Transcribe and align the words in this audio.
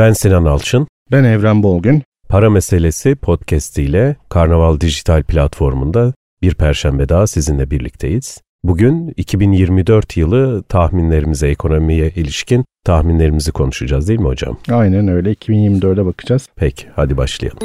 Ben 0.00 0.12
Sinan 0.12 0.44
Alçın. 0.44 0.86
Ben 1.12 1.24
Evren 1.24 1.62
Bolgün. 1.62 2.02
Para 2.28 2.50
Meselesi 2.50 3.16
podcast 3.16 3.78
ile 3.78 4.16
Karnaval 4.28 4.80
Dijital 4.80 5.22
platformunda 5.22 6.14
bir 6.42 6.54
perşembe 6.54 7.08
daha 7.08 7.26
sizinle 7.26 7.70
birlikteyiz. 7.70 8.40
Bugün 8.64 9.14
2024 9.16 10.16
yılı 10.16 10.62
tahminlerimize, 10.62 11.48
ekonomiye 11.48 12.10
ilişkin 12.16 12.64
tahminlerimizi 12.84 13.52
konuşacağız 13.52 14.08
değil 14.08 14.20
mi 14.20 14.26
hocam? 14.26 14.58
Aynen 14.70 15.08
öyle 15.08 15.32
2024'e 15.32 16.06
bakacağız. 16.06 16.48
Peki 16.56 16.86
hadi 16.96 17.16
başlayalım. 17.16 17.58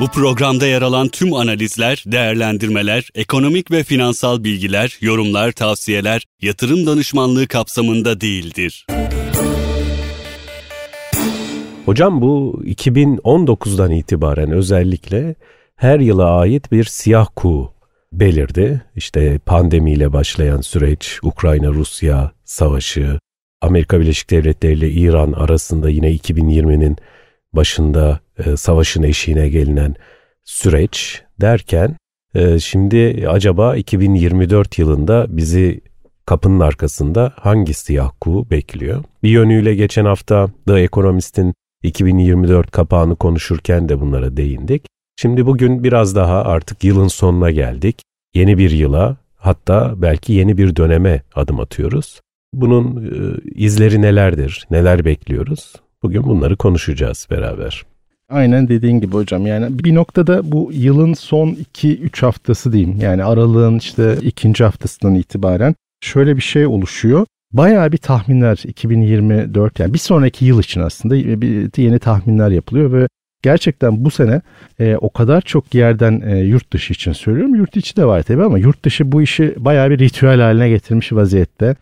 Bu 0.00 0.08
programda 0.08 0.66
yer 0.66 0.82
alan 0.82 1.08
tüm 1.08 1.34
analizler, 1.34 2.04
değerlendirmeler, 2.06 3.08
ekonomik 3.14 3.70
ve 3.70 3.82
finansal 3.82 4.44
bilgiler, 4.44 4.98
yorumlar, 5.00 5.52
tavsiyeler 5.52 6.24
yatırım 6.42 6.86
danışmanlığı 6.86 7.46
kapsamında 7.46 8.20
değildir. 8.20 8.86
Hocam 11.86 12.20
bu 12.20 12.62
2019'dan 12.64 13.90
itibaren 13.90 14.50
özellikle 14.50 15.34
her 15.76 16.00
yıla 16.00 16.30
ait 16.30 16.72
bir 16.72 16.84
siyah 16.84 17.26
kuğu 17.36 17.72
belirdi. 18.12 18.82
İşte 18.96 19.38
pandemiyle 19.38 20.12
başlayan 20.12 20.60
süreç, 20.60 21.18
Ukrayna-Rusya 21.22 22.32
savaşı, 22.44 23.18
Amerika 23.60 24.00
Birleşik 24.00 24.30
Devletleri 24.30 24.72
ile 24.72 24.90
İran 24.90 25.32
arasında 25.32 25.90
yine 25.90 26.12
2020'nin 26.12 26.96
başında 27.52 28.20
e, 28.44 28.56
savaşın 28.56 29.02
eşiğine 29.02 29.48
gelinen 29.48 29.94
süreç 30.44 31.22
derken 31.40 31.96
e, 32.34 32.58
şimdi 32.58 33.26
acaba 33.28 33.76
2024 33.76 34.78
yılında 34.78 35.26
bizi 35.28 35.80
kapının 36.26 36.60
arkasında 36.60 37.32
hangi 37.36 37.74
siyah 37.74 38.10
kuğu 38.20 38.50
bekliyor? 38.50 39.04
Bir 39.22 39.30
yönüyle 39.30 39.74
geçen 39.74 40.04
hafta 40.04 40.48
The 40.66 40.80
Economist'in 40.80 41.54
2024 41.84 42.70
kapağını 42.70 43.16
konuşurken 43.16 43.88
de 43.88 44.00
bunlara 44.00 44.36
değindik. 44.36 44.86
Şimdi 45.16 45.46
bugün 45.46 45.84
biraz 45.84 46.16
daha 46.16 46.42
artık 46.42 46.84
yılın 46.84 47.08
sonuna 47.08 47.50
geldik. 47.50 48.02
Yeni 48.34 48.58
bir 48.58 48.70
yıla 48.70 49.16
hatta 49.36 49.94
belki 49.96 50.32
yeni 50.32 50.58
bir 50.58 50.76
döneme 50.76 51.22
adım 51.34 51.60
atıyoruz. 51.60 52.20
Bunun 52.54 53.04
e, 53.04 53.40
izleri 53.54 54.02
nelerdir, 54.02 54.66
neler 54.70 55.04
bekliyoruz? 55.04 55.72
Bugün 56.02 56.24
bunları 56.24 56.56
konuşacağız 56.56 57.26
beraber. 57.30 57.84
Aynen 58.30 58.68
dediğin 58.68 59.00
gibi 59.00 59.12
hocam 59.12 59.46
yani 59.46 59.78
bir 59.78 59.94
noktada 59.94 60.52
bu 60.52 60.70
yılın 60.72 61.14
son 61.14 61.56
2-3 61.74 62.20
haftası 62.20 62.72
diyeyim 62.72 62.98
yani 63.00 63.24
aralığın 63.24 63.78
işte 63.78 64.16
ikinci 64.22 64.64
haftasından 64.64 65.14
itibaren 65.14 65.74
şöyle 66.00 66.36
bir 66.36 66.42
şey 66.42 66.66
oluşuyor. 66.66 67.26
Bayağı 67.54 67.92
bir 67.92 67.98
tahminler 67.98 68.62
2024 68.64 69.80
yani 69.80 69.94
bir 69.94 69.98
sonraki 69.98 70.44
yıl 70.44 70.60
için 70.60 70.80
aslında 70.80 71.16
yeni 71.76 71.98
tahminler 71.98 72.50
yapılıyor 72.50 72.92
ve 72.92 73.08
gerçekten 73.42 74.04
bu 74.04 74.10
sene 74.10 74.40
e, 74.78 74.96
o 74.96 75.12
kadar 75.12 75.40
çok 75.40 75.74
yerden 75.74 76.22
e, 76.26 76.38
yurt 76.38 76.72
dışı 76.72 76.92
için 76.92 77.12
söylüyorum. 77.12 77.54
Yurt 77.54 77.76
içi 77.76 77.96
de 77.96 78.04
var 78.04 78.22
tabii 78.22 78.44
ama 78.44 78.58
yurt 78.58 78.84
dışı 78.84 79.12
bu 79.12 79.22
işi 79.22 79.54
bayağı 79.56 79.90
bir 79.90 79.98
ritüel 79.98 80.40
haline 80.40 80.68
getirmiş 80.68 81.12
vaziyette. 81.12 81.76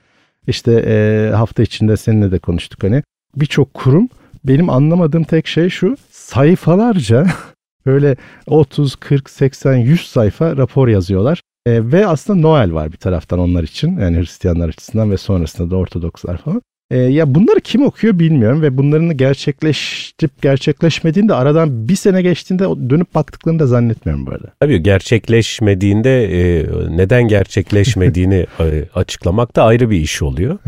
İşte 0.46 0.84
e, 0.86 1.30
hafta 1.34 1.62
içinde 1.62 1.96
seninle 1.96 2.32
de 2.32 2.38
konuştuk 2.38 2.82
hani 2.82 3.02
birçok 3.36 3.74
kurum 3.74 4.08
benim 4.44 4.70
anlamadığım 4.70 5.24
tek 5.24 5.46
şey 5.46 5.68
şu 5.68 5.96
sayfalarca 6.10 7.26
böyle 7.86 8.16
30, 8.46 8.96
40, 8.96 9.30
80, 9.30 9.76
100 9.76 10.00
sayfa 10.08 10.56
rapor 10.56 10.88
yazıyorlar. 10.88 11.40
E, 11.66 11.92
ve 11.92 12.06
aslında 12.06 12.40
Noel 12.40 12.72
var 12.72 12.92
bir 12.92 12.96
taraftan 12.96 13.38
onlar 13.38 13.62
için 13.62 13.98
yani 13.98 14.18
Hristiyanlar 14.18 14.68
açısından 14.68 15.10
ve 15.10 15.16
sonrasında 15.16 15.70
da 15.70 15.76
Ortodokslar 15.76 16.38
falan. 16.38 16.62
E, 16.90 16.98
ya 16.98 17.34
bunları 17.34 17.60
kim 17.60 17.82
okuyor 17.82 18.18
bilmiyorum 18.18 18.62
ve 18.62 18.78
bunların 18.78 19.16
gerçekleştip 19.16 20.42
gerçekleşmediğinde 20.42 21.32
de 21.32 21.34
aradan 21.34 21.88
bir 21.88 21.96
sene 21.96 22.22
geçtiğinde 22.22 22.64
dönüp 22.90 23.14
baktıklarını 23.14 23.58
da 23.58 23.66
zannetmiyorum 23.66 24.26
böyle. 24.26 24.44
Tabii 24.60 24.82
gerçekleşmediğinde 24.82 26.24
e, 26.24 26.66
neden 26.96 27.28
gerçekleşmediğini 27.28 28.46
e, 28.60 28.84
açıklamak 28.94 29.56
da 29.56 29.64
ayrı 29.64 29.90
bir 29.90 30.00
iş 30.00 30.22
oluyor. 30.22 30.58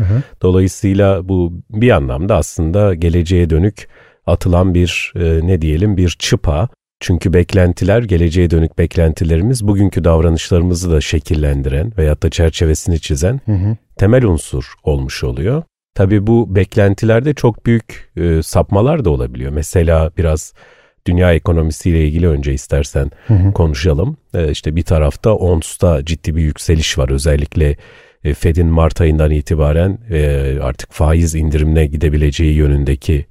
Dolayısıyla 0.41 1.29
bu 1.29 1.53
bir 1.69 1.89
anlamda 1.91 2.35
aslında 2.35 2.93
geleceğe 2.93 3.49
dönük 3.49 3.87
atılan 4.25 4.73
bir 4.73 5.13
e, 5.15 5.47
ne 5.47 5.61
diyelim 5.61 5.97
bir 5.97 6.15
çıpa. 6.19 6.69
Çünkü 6.99 7.33
beklentiler, 7.33 8.03
geleceğe 8.03 8.49
dönük 8.49 8.77
beklentilerimiz 8.77 9.67
bugünkü 9.67 10.03
davranışlarımızı 10.03 10.91
da 10.91 11.01
şekillendiren 11.01 11.93
veyahut 11.97 12.23
da 12.23 12.29
çerçevesini 12.29 12.99
çizen 12.99 13.39
hı 13.45 13.51
hı. 13.51 13.77
temel 13.95 14.23
unsur 14.23 14.73
olmuş 14.83 15.23
oluyor. 15.23 15.63
Tabii 15.95 16.27
bu 16.27 16.55
beklentilerde 16.55 17.33
çok 17.33 17.65
büyük 17.65 18.11
e, 18.17 18.43
sapmalar 18.43 19.05
da 19.05 19.09
olabiliyor. 19.09 19.51
Mesela 19.51 20.11
biraz 20.17 20.53
dünya 21.07 21.33
ekonomisiyle 21.33 22.05
ilgili 22.07 22.27
önce 22.27 22.53
istersen 22.53 23.11
hı 23.27 23.33
hı. 23.33 23.53
konuşalım. 23.53 24.17
E, 24.33 24.51
işte 24.51 24.75
bir 24.75 24.83
tarafta 24.83 25.33
ONS'ta 25.33 26.05
ciddi 26.05 26.35
bir 26.35 26.41
yükseliş 26.41 26.97
var. 26.97 27.09
Özellikle 27.09 27.77
e, 28.23 28.33
Fed'in 28.33 28.67
Mart 28.67 29.01
ayından 29.01 29.31
itibaren 29.31 29.97
e, 30.09 30.57
artık 30.61 30.93
faiz 30.93 31.35
indirimine 31.35 31.85
gidebileceği 31.85 32.53
yönündeki 32.53 33.25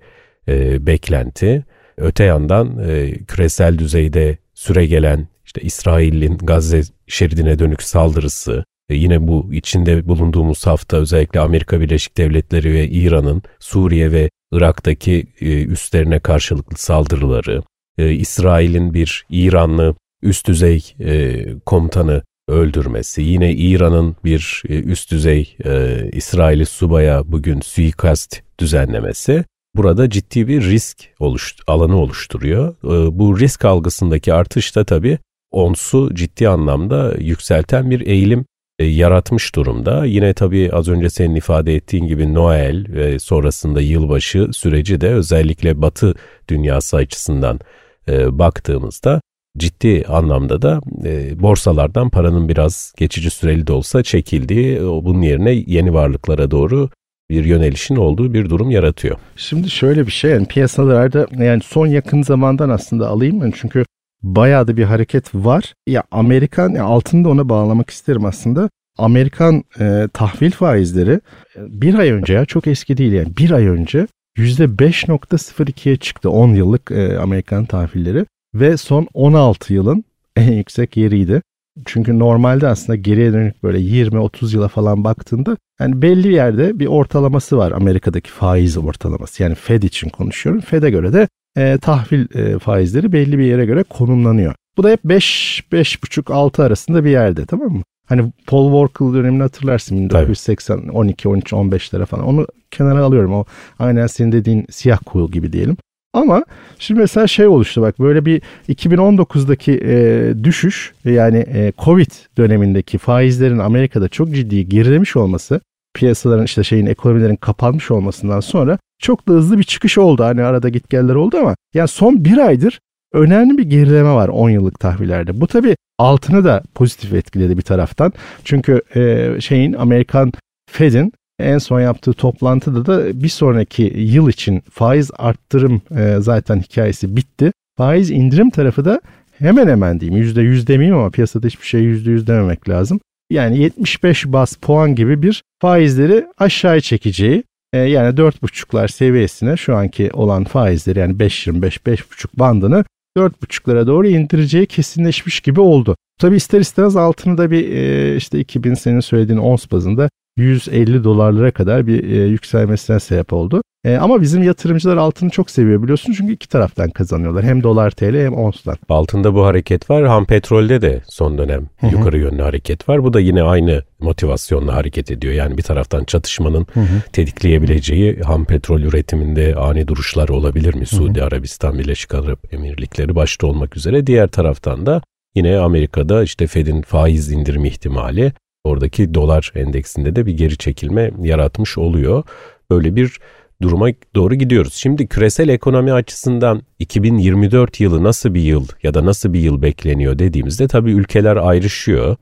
e, 0.48 0.86
beklenti. 0.86 1.64
Öte 1.96 2.24
yandan 2.24 2.78
e, 2.88 3.12
küresel 3.12 3.78
düzeyde 3.78 4.38
süre 4.54 4.86
gelen 4.86 5.28
işte 5.44 5.60
İsrail'in 5.60 6.38
Gazze 6.38 6.82
şeridine 7.06 7.58
dönük 7.58 7.82
saldırısı, 7.82 8.64
e, 8.88 8.94
yine 8.94 9.28
bu 9.28 9.50
içinde 9.52 10.08
bulunduğumuz 10.08 10.66
hafta 10.66 10.96
özellikle 10.96 11.40
Amerika 11.40 11.80
Birleşik 11.80 12.16
Devletleri 12.16 12.72
ve 12.72 12.88
İran'ın 12.88 13.42
Suriye 13.58 14.12
ve 14.12 14.30
Irak'taki 14.52 15.26
e, 15.40 15.64
üstlerine 15.64 16.20
karşılıklı 16.20 16.76
saldırıları, 16.76 17.62
e, 17.98 18.12
İsrail'in 18.12 18.94
bir 18.94 19.26
İranlı 19.30 19.94
üst 20.22 20.48
düzey 20.48 20.94
e, 21.00 21.44
komutanı 21.66 22.22
öldürmesi, 22.48 23.22
yine 23.22 23.52
İran'ın 23.52 24.16
bir 24.24 24.62
e, 24.68 24.80
üst 24.80 25.10
düzey 25.10 25.56
e, 25.64 26.04
İsraili 26.12 26.66
subaya 26.66 27.32
bugün 27.32 27.60
suikast 27.60 28.40
düzenlemesi 28.58 29.44
burada 29.76 30.10
ciddi 30.10 30.48
bir 30.48 30.62
risk 30.62 30.98
oluş, 31.18 31.56
alanı 31.66 31.96
oluşturuyor. 31.96 32.74
E, 32.84 33.18
bu 33.18 33.40
risk 33.40 33.64
algısındaki 33.64 34.34
artış 34.34 34.76
da 34.76 34.84
tabii 34.84 35.18
onsu 35.50 36.14
ciddi 36.14 36.48
anlamda 36.48 37.14
yükselten 37.18 37.90
bir 37.90 38.06
eğilim 38.06 38.44
e, 38.78 38.84
yaratmış 38.84 39.54
durumda. 39.54 40.04
Yine 40.04 40.34
tabii 40.34 40.70
az 40.72 40.88
önce 40.88 41.10
senin 41.10 41.34
ifade 41.34 41.74
ettiğin 41.74 42.06
gibi 42.06 42.34
Noel 42.34 42.86
ve 42.88 43.18
sonrasında 43.18 43.80
yılbaşı 43.80 44.48
süreci 44.52 45.00
de 45.00 45.08
özellikle 45.08 45.82
Batı 45.82 46.14
dünyası 46.48 46.96
açısından 46.96 47.60
e, 48.08 48.38
baktığımızda 48.38 49.20
ciddi 49.58 50.04
anlamda 50.08 50.62
da 50.62 50.80
e, 51.04 51.42
borsalardan 51.42 52.10
paranın 52.10 52.48
biraz 52.48 52.92
geçici 52.96 53.30
süreli 53.30 53.66
de 53.66 53.72
olsa 53.72 54.02
çekildiği, 54.02 54.80
bunun 54.80 55.22
yerine 55.22 55.50
yeni 55.50 55.94
varlıklara 55.94 56.50
doğru 56.50 56.90
bir 57.34 57.44
yönelişin 57.44 57.96
olduğu 57.96 58.34
bir 58.34 58.50
durum 58.50 58.70
yaratıyor. 58.70 59.16
Şimdi 59.36 59.70
şöyle 59.70 60.06
bir 60.06 60.12
şey 60.12 60.30
yani 60.30 60.46
piyasalarda 60.46 61.26
yani 61.38 61.62
son 61.62 61.86
yakın 61.86 62.22
zamandan 62.22 62.68
aslında 62.68 63.08
alayım 63.08 63.40
ben 63.40 63.52
çünkü 63.56 63.84
bayağı 64.22 64.68
da 64.68 64.76
bir 64.76 64.84
hareket 64.84 65.34
var. 65.34 65.74
Ya 65.86 66.02
Amerikan 66.10 66.70
ya 66.70 66.84
altını 66.84 67.24
da 67.24 67.28
ona 67.28 67.48
bağlamak 67.48 67.90
isterim 67.90 68.24
aslında. 68.24 68.70
Amerikan 68.98 69.64
e, 69.80 70.08
tahvil 70.12 70.50
faizleri 70.50 71.20
e, 71.56 71.60
bir 71.80 71.94
ay 71.94 72.10
önce 72.10 72.32
ya 72.32 72.44
çok 72.44 72.66
eski 72.66 72.96
değil 72.96 73.12
yani 73.12 73.36
bir 73.36 73.50
ay 73.50 73.66
önce 73.66 74.06
%5.02'ye 74.38 75.96
çıktı 75.96 76.30
10 76.30 76.48
yıllık 76.48 76.90
e, 76.90 77.18
Amerikan 77.18 77.64
tahvilleri 77.64 78.26
ve 78.54 78.76
son 78.76 79.08
16 79.14 79.74
yılın 79.74 80.04
en 80.36 80.52
yüksek 80.52 80.96
yeriydi. 80.96 81.42
Çünkü 81.84 82.18
normalde 82.18 82.68
aslında 82.68 82.96
geriye 82.96 83.32
dönük 83.32 83.62
böyle 83.62 83.78
20-30 83.78 84.54
yıla 84.54 84.68
falan 84.68 85.04
baktığında 85.04 85.56
yani 85.80 86.02
belli 86.02 86.32
yerde 86.32 86.78
bir 86.78 86.86
ortalaması 86.86 87.58
var 87.58 87.72
Amerika'daki 87.72 88.30
faiz 88.30 88.76
ortalaması. 88.76 89.42
Yani 89.42 89.54
Fed 89.54 89.82
için 89.82 90.08
konuşuyorum. 90.08 90.60
Fed'e 90.60 90.90
göre 90.90 91.12
de 91.12 91.28
e, 91.56 91.78
tahvil 91.78 92.38
e, 92.38 92.58
faizleri 92.58 93.12
belli 93.12 93.38
bir 93.38 93.44
yere 93.44 93.64
göre 93.64 93.82
konumlanıyor. 93.82 94.54
Bu 94.76 94.82
da 94.82 94.90
hep 94.90 95.04
5 95.04 95.64
5,5 95.72 96.32
6 96.32 96.62
arasında 96.62 97.04
bir 97.04 97.10
yerde 97.10 97.46
tamam 97.46 97.72
mı? 97.72 97.82
Hani 98.06 98.32
Paul 98.46 98.72
Volcker 98.72 99.14
dönemini 99.14 99.42
hatırlarsın 99.42 99.98
1980 99.98 100.88
12 100.88 101.28
13 101.28 101.52
15'lere 101.52 102.06
falan. 102.06 102.24
Onu 102.24 102.46
kenara 102.70 103.04
alıyorum. 103.04 103.34
O 103.34 103.44
aynen 103.78 104.06
senin 104.06 104.32
dediğin 104.32 104.66
siyah 104.70 104.98
kuğu 105.06 105.30
gibi 105.30 105.52
diyelim. 105.52 105.76
Ama 106.14 106.44
şimdi 106.78 107.00
mesela 107.00 107.26
şey 107.26 107.46
oluştu 107.46 107.82
bak 107.82 108.00
böyle 108.00 108.26
bir 108.26 108.42
2019'daki 108.68 109.80
e, 109.84 110.44
düşüş 110.44 110.92
yani 111.04 111.38
e, 111.38 111.72
Covid 111.84 112.10
dönemindeki 112.38 112.98
faizlerin 112.98 113.58
Amerika'da 113.58 114.08
çok 114.08 114.34
ciddi 114.34 114.68
gerilemiş 114.68 115.16
olması 115.16 115.60
piyasaların 115.94 116.44
işte 116.44 116.64
şeyin 116.64 116.86
ekonomilerin 116.86 117.36
kapanmış 117.36 117.90
olmasından 117.90 118.40
sonra 118.40 118.78
çok 118.98 119.28
da 119.28 119.32
hızlı 119.32 119.58
bir 119.58 119.64
çıkış 119.64 119.98
oldu. 119.98 120.24
Hani 120.24 120.42
arada 120.42 120.68
gitgeller 120.68 121.14
oldu 121.14 121.36
ama 121.36 121.56
yani 121.74 121.88
son 121.88 122.24
bir 122.24 122.38
aydır 122.38 122.80
önemli 123.12 123.58
bir 123.58 123.62
gerileme 123.62 124.12
var 124.12 124.28
10 124.28 124.50
yıllık 124.50 124.80
tahvillerde. 124.80 125.40
Bu 125.40 125.46
tabi 125.46 125.76
altını 125.98 126.44
da 126.44 126.62
pozitif 126.74 127.14
etkiledi 127.14 127.56
bir 127.56 127.62
taraftan. 127.62 128.12
Çünkü 128.44 128.82
e, 128.94 129.32
şeyin 129.40 129.72
Amerikan 129.72 130.32
Fed'in 130.70 131.12
en 131.38 131.58
son 131.58 131.80
yaptığı 131.80 132.12
toplantıda 132.12 132.86
da 132.86 133.22
bir 133.22 133.28
sonraki 133.28 133.92
yıl 133.96 134.28
için 134.28 134.62
faiz 134.70 135.10
arttırım 135.18 135.82
e, 135.96 136.16
zaten 136.20 136.60
hikayesi 136.60 137.16
bitti. 137.16 137.52
Faiz 137.76 138.10
indirim 138.10 138.50
tarafı 138.50 138.84
da 138.84 139.00
hemen 139.38 139.68
hemen 139.68 140.00
diyeyim 140.00 140.22
yüzde 140.22 140.42
yüz 140.42 140.66
demeyeyim 140.66 140.96
ama 140.96 141.10
piyasada 141.10 141.46
hiçbir 141.46 141.66
şey 141.66 141.80
yüzde 141.80 142.10
yüz 142.10 142.26
dememek 142.26 142.68
lazım. 142.68 143.00
Yani 143.30 143.58
75 143.58 144.26
bas 144.26 144.56
puan 144.56 144.94
gibi 144.94 145.22
bir 145.22 145.42
faizleri 145.62 146.26
aşağıya 146.38 146.80
çekeceği 146.80 147.42
e, 147.72 147.78
yani 147.78 148.16
4,5'lar 148.16 148.88
seviyesine 148.88 149.56
şu 149.56 149.76
anki 149.76 150.10
olan 150.12 150.44
faizleri 150.44 150.98
yani 150.98 151.12
5.25-5,5 151.16 152.26
bandını 152.34 152.84
4,5'lara 153.18 153.86
doğru 153.86 154.06
indireceği 154.06 154.66
kesinleşmiş 154.66 155.40
gibi 155.40 155.60
oldu. 155.60 155.96
Tabi 156.20 156.36
ister 156.36 156.60
istemez 156.60 156.96
altını 156.96 157.38
da 157.38 157.50
bir 157.50 157.68
e, 157.68 158.16
işte 158.16 158.40
2000 158.40 158.74
senin 158.74 159.00
söylediğin 159.00 159.38
ons 159.38 159.70
bazında 159.70 160.08
150 160.36 161.04
dolarlara 161.04 161.50
kadar 161.50 161.86
bir 161.86 162.04
e, 162.04 162.26
yükselmesine 162.26 163.00
sebep 163.00 163.32
oldu. 163.32 163.62
E, 163.84 163.96
ama 163.96 164.20
bizim 164.20 164.42
yatırımcılar 164.42 164.96
altını 164.96 165.30
çok 165.30 165.50
seviyor 165.50 165.82
biliyorsun 165.82 166.12
çünkü 166.12 166.32
iki 166.32 166.48
taraftan 166.48 166.90
kazanıyorlar. 166.90 167.44
Hem 167.44 167.62
dolar 167.62 167.90
TL 167.90 168.24
hem 168.24 168.34
onstan. 168.34 168.76
Altında 168.88 169.34
bu 169.34 169.44
hareket 169.44 169.90
var. 169.90 170.06
Ham 170.06 170.24
petrolde 170.24 170.82
de 170.82 171.02
son 171.08 171.38
dönem 171.38 171.66
Hı-hı. 171.80 171.92
yukarı 171.92 172.18
yönlü 172.18 172.42
hareket 172.42 172.88
var. 172.88 173.04
Bu 173.04 173.12
da 173.12 173.20
yine 173.20 173.42
aynı 173.42 173.82
motivasyonla 174.00 174.74
hareket 174.74 175.10
ediyor. 175.10 175.34
Yani 175.34 175.58
bir 175.58 175.62
taraftan 175.62 176.04
çatışmanın 176.04 176.66
Hı-hı. 176.74 177.02
tetikleyebileceği 177.12 178.20
ham 178.20 178.44
petrol 178.44 178.80
üretiminde 178.80 179.54
ani 179.54 179.88
duruşlar 179.88 180.28
olabilir 180.28 180.74
mi? 180.74 180.86
Suudi 180.86 181.18
Hı-hı. 181.18 181.26
Arabistan, 181.26 181.78
Birleşik 181.78 182.14
Arap 182.14 182.54
Emirlikleri 182.54 183.14
başta 183.14 183.46
olmak 183.46 183.76
üzere. 183.76 184.06
Diğer 184.06 184.28
taraftan 184.28 184.86
da 184.86 185.02
yine 185.34 185.58
Amerika'da 185.58 186.22
işte 186.22 186.46
Fed'in 186.46 186.82
faiz 186.82 187.32
indirimi 187.32 187.68
ihtimali 187.68 188.32
oradaki 188.64 189.14
dolar 189.14 189.52
endeksinde 189.54 190.16
de 190.16 190.26
bir 190.26 190.36
geri 190.36 190.56
çekilme 190.56 191.10
yaratmış 191.22 191.78
oluyor. 191.78 192.22
Böyle 192.70 192.96
bir 192.96 193.18
duruma 193.62 193.88
doğru 194.14 194.34
gidiyoruz. 194.34 194.74
Şimdi 194.74 195.06
küresel 195.06 195.48
ekonomi 195.48 195.92
açısından 195.92 196.62
2024 196.78 197.80
yılı 197.80 198.04
nasıl 198.04 198.34
bir 198.34 198.40
yıl 198.40 198.66
ya 198.82 198.94
da 198.94 199.06
nasıl 199.06 199.32
bir 199.32 199.40
yıl 199.40 199.62
bekleniyor 199.62 200.18
dediğimizde 200.18 200.68
tabii 200.68 200.92
ülkeler 200.92 201.36
ayrışıyor. 201.36 202.16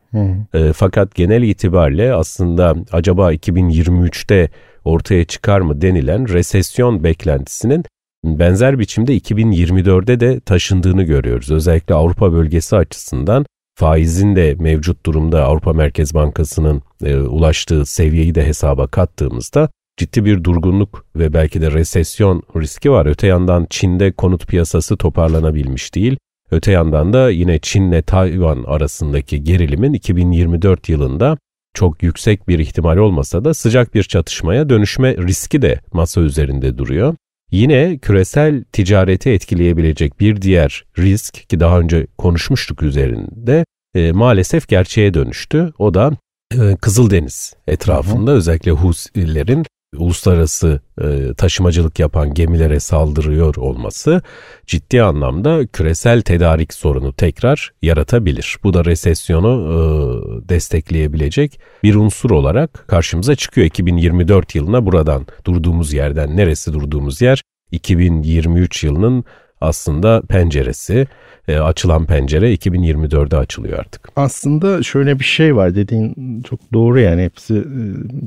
E, 0.54 0.72
fakat 0.72 1.14
genel 1.14 1.42
itibariyle 1.42 2.14
aslında 2.14 2.74
acaba 2.92 3.34
2023'te 3.34 4.50
ortaya 4.84 5.24
çıkar 5.24 5.60
mı 5.60 5.82
denilen 5.82 6.28
resesyon 6.28 7.04
beklentisinin 7.04 7.84
benzer 8.24 8.78
biçimde 8.78 9.16
2024'de 9.16 10.20
de 10.20 10.40
taşındığını 10.40 11.02
görüyoruz. 11.02 11.50
Özellikle 11.50 11.94
Avrupa 11.94 12.32
bölgesi 12.32 12.76
açısından 12.76 13.46
faizin 13.74 14.36
de 14.36 14.56
mevcut 14.58 15.06
durumda 15.06 15.44
Avrupa 15.44 15.72
Merkez 15.72 16.14
Bankası'nın 16.14 16.82
e, 17.04 17.16
ulaştığı 17.16 17.86
seviyeyi 17.86 18.34
de 18.34 18.46
hesaba 18.46 18.86
kattığımızda 18.86 19.69
ciddi 19.96 20.24
bir 20.24 20.44
durgunluk 20.44 21.06
ve 21.16 21.32
belki 21.32 21.60
de 21.60 21.72
resesyon 21.72 22.42
riski 22.56 22.90
var. 22.90 23.06
Öte 23.06 23.26
yandan 23.26 23.66
Çin'de 23.70 24.12
konut 24.12 24.46
piyasası 24.46 24.96
toparlanabilmiş 24.96 25.94
değil. 25.94 26.16
Öte 26.50 26.72
yandan 26.72 27.12
da 27.12 27.30
yine 27.30 27.58
Çin'le 27.58 28.02
Tayvan 28.02 28.64
arasındaki 28.66 29.44
gerilimin 29.44 29.92
2024 29.92 30.88
yılında 30.88 31.38
çok 31.75 32.02
yüksek 32.02 32.48
bir 32.48 32.58
ihtimal 32.58 32.96
olmasa 32.96 33.44
da 33.44 33.54
sıcak 33.54 33.94
bir 33.94 34.02
çatışmaya 34.02 34.68
dönüşme 34.68 35.16
riski 35.16 35.62
de 35.62 35.80
masa 35.92 36.20
üzerinde 36.20 36.78
duruyor. 36.78 37.14
Yine 37.52 37.99
küresel 37.99 38.64
ticareti 38.64 39.31
etkileyebilecek 39.31 40.20
bir 40.20 40.43
diğer 40.43 40.84
risk 40.99 41.49
ki 41.49 41.60
daha 41.60 41.81
önce 41.81 42.06
konuşmuştuk 42.19 42.82
üzerinde 42.82 43.64
e, 43.94 44.12
maalesef 44.12 44.69
gerçeğe 44.69 45.14
dönüştü. 45.14 45.72
O 45.78 45.94
da 45.94 46.12
e, 46.54 46.76
Kızıldeniz 46.76 47.54
etrafında 47.66 48.31
hı 48.31 48.34
hı. 48.34 48.38
özellikle 48.38 48.70
Husilerin 48.70 49.66
uluslararası 49.96 50.80
e, 51.02 51.34
taşımacılık 51.34 51.98
yapan 51.98 52.34
gemilere 52.34 52.80
saldırıyor 52.80 53.56
olması 53.56 54.22
ciddi 54.66 55.02
anlamda 55.02 55.66
küresel 55.66 56.22
tedarik 56.22 56.74
sorunu 56.74 57.12
tekrar 57.12 57.72
yaratabilir. 57.82 58.56
Bu 58.64 58.74
da 58.74 58.84
resesyonu 58.84 59.48
e, 59.48 60.48
destekleyebilecek 60.48 61.60
bir 61.82 61.94
unsur 61.94 62.30
olarak 62.30 62.84
karşımıza 62.88 63.34
çıkıyor. 63.34 63.66
2024 63.66 64.54
yılına 64.54 64.86
buradan 64.86 65.26
durduğumuz 65.44 65.92
yerden 65.92 66.36
neresi 66.36 66.72
durduğumuz 66.72 67.20
yer 67.20 67.42
2023 67.72 68.84
yılının 68.84 69.24
aslında 69.62 70.23
penceresi 70.29 71.06
e, 71.49 71.59
açılan 71.59 72.06
pencere 72.06 72.55
2024'de 72.55 73.37
açılıyor 73.37 73.79
artık. 73.79 74.09
Aslında 74.17 74.82
şöyle 74.82 75.19
bir 75.19 75.25
şey 75.25 75.56
var 75.56 75.75
dediğin 75.75 76.43
çok 76.43 76.61
doğru 76.73 77.00
yani 77.00 77.23
hepsi 77.23 77.55
e, 77.55 77.85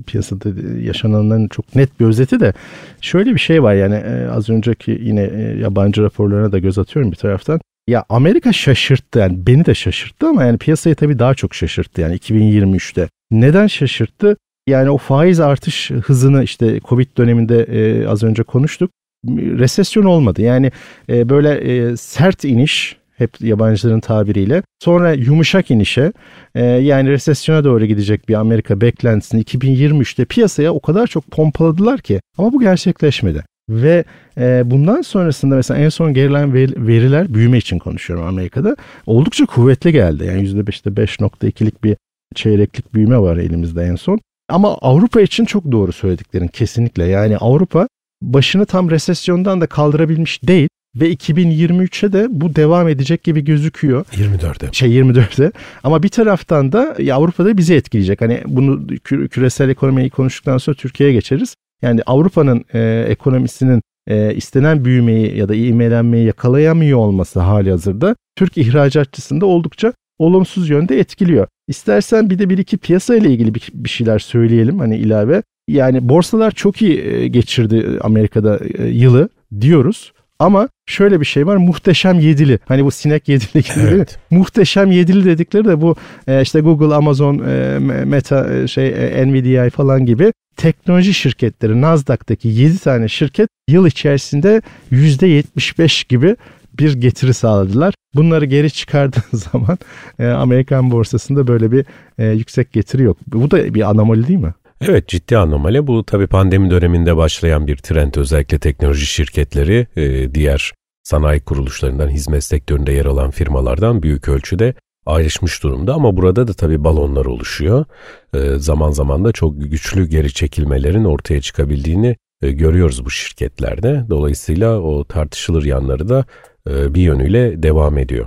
piyasada 0.07 0.49
yaşananların 0.81 1.47
çok 1.47 1.75
net 1.75 1.99
bir 1.99 2.05
özeti 2.05 2.39
de 2.39 2.53
şöyle 3.01 3.33
bir 3.33 3.39
şey 3.39 3.63
var 3.63 3.73
yani 3.73 3.95
e, 3.95 4.27
az 4.27 4.49
önceki 4.49 4.99
yine 5.01 5.23
e, 5.23 5.41
yabancı 5.59 6.03
raporlarına 6.03 6.51
da 6.51 6.59
göz 6.59 6.79
atıyorum 6.79 7.11
bir 7.11 7.17
taraftan. 7.17 7.59
Ya 7.87 8.05
Amerika 8.09 8.53
şaşırttı 8.53 9.19
yani 9.19 9.47
beni 9.47 9.65
de 9.65 9.75
şaşırttı 9.75 10.27
ama 10.27 10.43
yani 10.43 10.57
piyasayı 10.57 10.95
tabii 10.95 11.19
daha 11.19 11.33
çok 11.33 11.55
şaşırttı 11.55 12.01
yani 12.01 12.15
2023'te. 12.15 13.09
Neden 13.31 13.67
şaşırttı? 13.67 14.37
Yani 14.67 14.89
o 14.89 14.97
faiz 14.97 15.39
artış 15.39 15.91
hızını 15.91 16.43
işte 16.43 16.79
Covid 16.79 17.07
döneminde 17.17 17.63
e, 17.63 18.07
az 18.07 18.23
önce 18.23 18.43
konuştuk. 18.43 18.91
Resesyon 19.37 20.03
olmadı. 20.03 20.41
Yani 20.41 20.71
e, 21.09 21.29
böyle 21.29 21.51
e, 21.51 21.97
sert 21.97 22.43
iniş 22.43 22.97
hep 23.17 23.41
yabancıların 23.41 23.99
tabiriyle. 23.99 24.63
Sonra 24.79 25.13
yumuşak 25.13 25.71
inişe 25.71 26.13
e, 26.55 26.65
yani 26.65 27.09
resesyona 27.09 27.63
doğru 27.63 27.85
gidecek 27.85 28.29
bir 28.29 28.33
Amerika 28.33 28.81
beklentisini 28.81 29.41
2023'te 29.41 30.25
piyasaya 30.25 30.73
o 30.73 30.79
kadar 30.79 31.07
çok 31.07 31.31
pompaladılar 31.31 32.01
ki 32.01 32.21
ama 32.37 32.53
bu 32.53 32.59
gerçekleşmedi. 32.59 33.43
Ve 33.69 34.03
e, 34.37 34.61
bundan 34.65 35.01
sonrasında 35.01 35.55
mesela 35.55 35.79
en 35.79 35.89
son 35.89 36.13
gerilen 36.13 36.53
veriler 36.87 37.33
büyüme 37.33 37.57
için 37.57 37.79
konuşuyorum 37.79 38.25
Amerika'da 38.27 38.75
oldukça 39.05 39.45
kuvvetli 39.45 39.91
geldi. 39.91 40.25
Yani 40.25 40.49
%5'te 40.49 40.89
5.2'lik 40.89 41.83
bir 41.83 41.97
çeyreklik 42.35 42.93
büyüme 42.93 43.19
var 43.19 43.37
elimizde 43.37 43.83
en 43.83 43.95
son. 43.95 44.19
Ama 44.49 44.77
Avrupa 44.77 45.21
için 45.21 45.45
çok 45.45 45.71
doğru 45.71 45.91
söylediklerin 45.91 46.47
kesinlikle. 46.47 47.05
Yani 47.05 47.37
Avrupa 47.37 47.87
başını 48.21 48.65
tam 48.65 48.89
resesyondan 48.89 49.61
da 49.61 49.67
kaldırabilmiş 49.67 50.43
değil 50.43 50.69
ve 50.95 51.13
2023'e 51.13 52.13
de 52.13 52.27
bu 52.29 52.55
devam 52.55 52.87
edecek 52.87 53.23
gibi 53.23 53.43
gözüküyor. 53.43 54.05
24'e. 54.05 54.73
Şey 54.73 54.89
24'e. 54.99 55.51
Ama 55.83 56.03
bir 56.03 56.09
taraftan 56.09 56.71
da 56.71 56.95
Avrupa'da 57.13 57.57
bizi 57.57 57.75
etkileyecek. 57.75 58.21
Hani 58.21 58.41
bunu 58.45 58.87
küresel 59.03 59.69
ekonomiyi 59.69 60.09
konuştuktan 60.09 60.57
sonra 60.57 60.77
Türkiye'ye 60.77 61.15
geçeriz. 61.15 61.55
Yani 61.81 62.01
Avrupa'nın 62.05 62.65
e, 62.73 63.05
ekonomisinin 63.09 63.81
e, 64.07 64.35
istenen 64.35 64.85
büyümeyi 64.85 65.37
ya 65.37 65.49
da 65.49 65.55
ivmelenmeyi 65.55 66.25
yakalayamıyor 66.25 66.99
olması 66.99 67.39
hali 67.39 67.71
hazırda 67.71 68.15
Türk 68.35 68.57
ihracatçısında 68.57 69.45
oldukça 69.45 69.93
olumsuz 70.19 70.69
yönde 70.69 70.99
etkiliyor. 70.99 71.47
İstersen 71.67 72.29
bir 72.29 72.39
de 72.39 72.49
bir 72.49 72.57
iki 72.57 72.77
piyasa 72.77 73.15
ile 73.15 73.31
ilgili 73.31 73.55
bir, 73.55 73.69
bir 73.73 73.89
şeyler 73.89 74.19
söyleyelim 74.19 74.79
hani 74.79 74.97
ilave. 74.97 75.43
Yani 75.67 76.09
borsalar 76.09 76.51
çok 76.51 76.81
iyi 76.81 77.01
e, 77.01 77.27
geçirdi 77.27 77.99
Amerika'da 78.01 78.59
e, 78.77 78.87
yılı 78.87 79.29
diyoruz. 79.61 80.13
Ama 80.39 80.69
şöyle 80.85 81.19
bir 81.19 81.25
şey 81.25 81.47
var 81.47 81.55
muhteşem 81.55 82.19
yedili. 82.19 82.59
Hani 82.65 82.85
bu 82.85 82.91
sinek 82.91 83.29
yedili 83.29 83.63
gibi 83.63 83.79
evet. 83.79 84.17
Muhteşem 84.31 84.91
yedili 84.91 85.25
dedikleri 85.25 85.65
de 85.65 85.81
bu 85.81 85.95
e, 86.27 86.41
işte 86.41 86.59
Google, 86.59 86.95
Amazon, 86.95 87.39
e, 87.39 87.79
Meta, 88.05 88.53
e, 88.53 88.67
şey 88.67 88.91
Nvidia 89.25 89.69
falan 89.69 90.05
gibi 90.05 90.33
teknoloji 90.57 91.13
şirketleri 91.13 91.81
Nasdaq'taki 91.81 92.47
7 92.47 92.79
tane 92.79 93.07
şirket 93.07 93.49
yıl 93.69 93.87
içerisinde 93.87 94.61
%75 94.91 96.07
gibi 96.07 96.35
bir 96.79 96.93
getiri 96.93 97.33
sağladılar. 97.33 97.93
Bunları 98.15 98.45
geri 98.45 98.71
çıkardığın 98.71 99.21
zaman 99.33 99.77
Amerikan 100.19 100.91
borsasında 100.91 101.47
böyle 101.47 101.71
bir 101.71 101.85
yüksek 102.33 102.73
getiri 102.73 103.03
yok. 103.03 103.17
Bu 103.27 103.51
da 103.51 103.73
bir 103.73 103.89
anomali 103.89 104.27
değil 104.27 104.39
mi? 104.39 104.53
Evet 104.81 105.07
ciddi 105.07 105.37
anomali. 105.37 105.87
Bu 105.87 106.03
tabii 106.05 106.27
pandemi 106.27 106.69
döneminde 106.69 107.17
başlayan 107.17 107.67
bir 107.67 107.77
trend. 107.77 108.15
Özellikle 108.15 108.59
teknoloji 108.59 109.05
şirketleri 109.05 109.87
e, 109.95 110.33
diğer 110.33 110.73
sanayi 111.03 111.39
kuruluşlarından 111.39 112.09
hizmet 112.09 112.43
sektöründe 112.43 112.91
yer 112.91 113.05
alan 113.05 113.31
firmalardan 113.31 114.03
büyük 114.03 114.29
ölçüde 114.29 114.73
ayrışmış 115.05 115.63
durumda 115.63 115.93
ama 115.93 116.17
burada 116.17 116.47
da 116.47 116.53
tabii 116.53 116.83
balonlar 116.83 117.25
oluşuyor. 117.25 117.85
E, 118.33 118.55
zaman 118.57 118.91
zaman 118.91 119.25
da 119.25 119.31
çok 119.31 119.61
güçlü 119.61 120.05
geri 120.05 120.33
çekilmelerin 120.33 121.05
ortaya 121.05 121.41
çıkabildiğini 121.41 122.15
e, 122.41 122.51
görüyoruz 122.51 123.05
bu 123.05 123.09
şirketlerde. 123.09 124.05
Dolayısıyla 124.09 124.79
o 124.79 125.03
tartışılır 125.03 125.65
yanları 125.65 126.09
da 126.09 126.25
bir 126.67 127.01
yönüyle 127.01 127.63
devam 127.63 127.97
ediyor. 127.97 128.25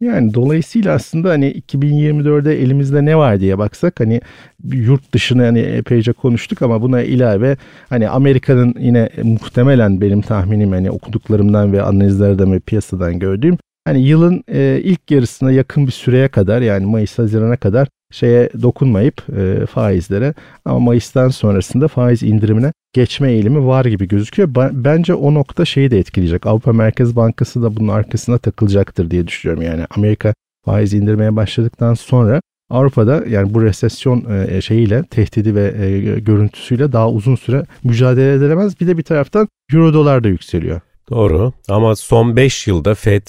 Yani 0.00 0.34
dolayısıyla 0.34 0.94
aslında 0.94 1.30
hani 1.30 1.50
2024'de 1.50 2.62
elimizde 2.62 3.04
ne 3.04 3.16
var 3.16 3.40
diye 3.40 3.58
baksak 3.58 4.00
hani 4.00 4.20
yurt 4.64 5.12
dışını 5.12 5.42
hani 5.42 5.58
epeyce 5.58 6.12
konuştuk 6.12 6.62
ama 6.62 6.82
buna 6.82 7.02
ilave 7.02 7.56
hani 7.88 8.08
Amerika'nın 8.08 8.74
yine 8.78 9.08
muhtemelen 9.22 10.00
benim 10.00 10.20
tahminim 10.20 10.72
hani 10.72 10.90
okuduklarımdan 10.90 11.72
ve 11.72 11.82
analizlerden 11.82 12.52
ve 12.52 12.60
piyasadan 12.60 13.18
gördüğüm 13.18 13.58
hani 13.88 14.02
yılın 14.02 14.44
e, 14.48 14.80
ilk 14.84 15.10
yarısına 15.10 15.52
yakın 15.52 15.86
bir 15.86 15.92
süreye 15.92 16.28
kadar 16.28 16.62
yani 16.62 16.86
Mayıs 16.86 17.18
Haziran'a 17.18 17.56
kadar 17.56 17.88
şeye 18.12 18.50
dokunmayıp 18.62 19.22
e, 19.38 19.66
faizlere 19.66 20.34
ama 20.64 20.78
Mayıs'tan 20.78 21.28
sonrasında 21.28 21.88
faiz 21.88 22.22
indirimine 22.22 22.72
geçme 22.92 23.32
eğilimi 23.32 23.66
var 23.66 23.84
gibi 23.84 24.08
gözüküyor. 24.08 24.48
Bence 24.72 25.14
o 25.14 25.34
nokta 25.34 25.64
şeyi 25.64 25.90
de 25.90 25.98
etkileyecek. 25.98 26.46
Avrupa 26.46 26.72
Merkez 26.72 27.16
Bankası 27.16 27.62
da 27.62 27.76
bunun 27.76 27.88
arkasına 27.88 28.38
takılacaktır 28.38 29.10
diye 29.10 29.26
düşünüyorum. 29.26 29.62
Yani 29.62 29.86
Amerika 29.96 30.34
faiz 30.64 30.94
indirmeye 30.94 31.36
başladıktan 31.36 31.94
sonra 31.94 32.40
Avrupa'da 32.70 33.24
yani 33.28 33.54
bu 33.54 33.62
resesyon 33.62 34.46
e, 34.48 34.60
şeyiyle 34.60 35.02
tehdidi 35.02 35.54
ve 35.54 35.86
e, 35.86 36.20
görüntüsüyle 36.20 36.92
daha 36.92 37.10
uzun 37.10 37.36
süre 37.36 37.64
mücadele 37.84 38.32
edilemez. 38.32 38.80
Bir 38.80 38.86
de 38.86 38.98
bir 38.98 39.02
taraftan 39.02 39.48
euro 39.72 39.94
dolar 39.94 40.24
da 40.24 40.28
yükseliyor. 40.28 40.80
Doğru 41.10 41.52
ama 41.68 41.96
son 41.96 42.36
5 42.36 42.66
yılda 42.66 42.94
FED 42.94 43.26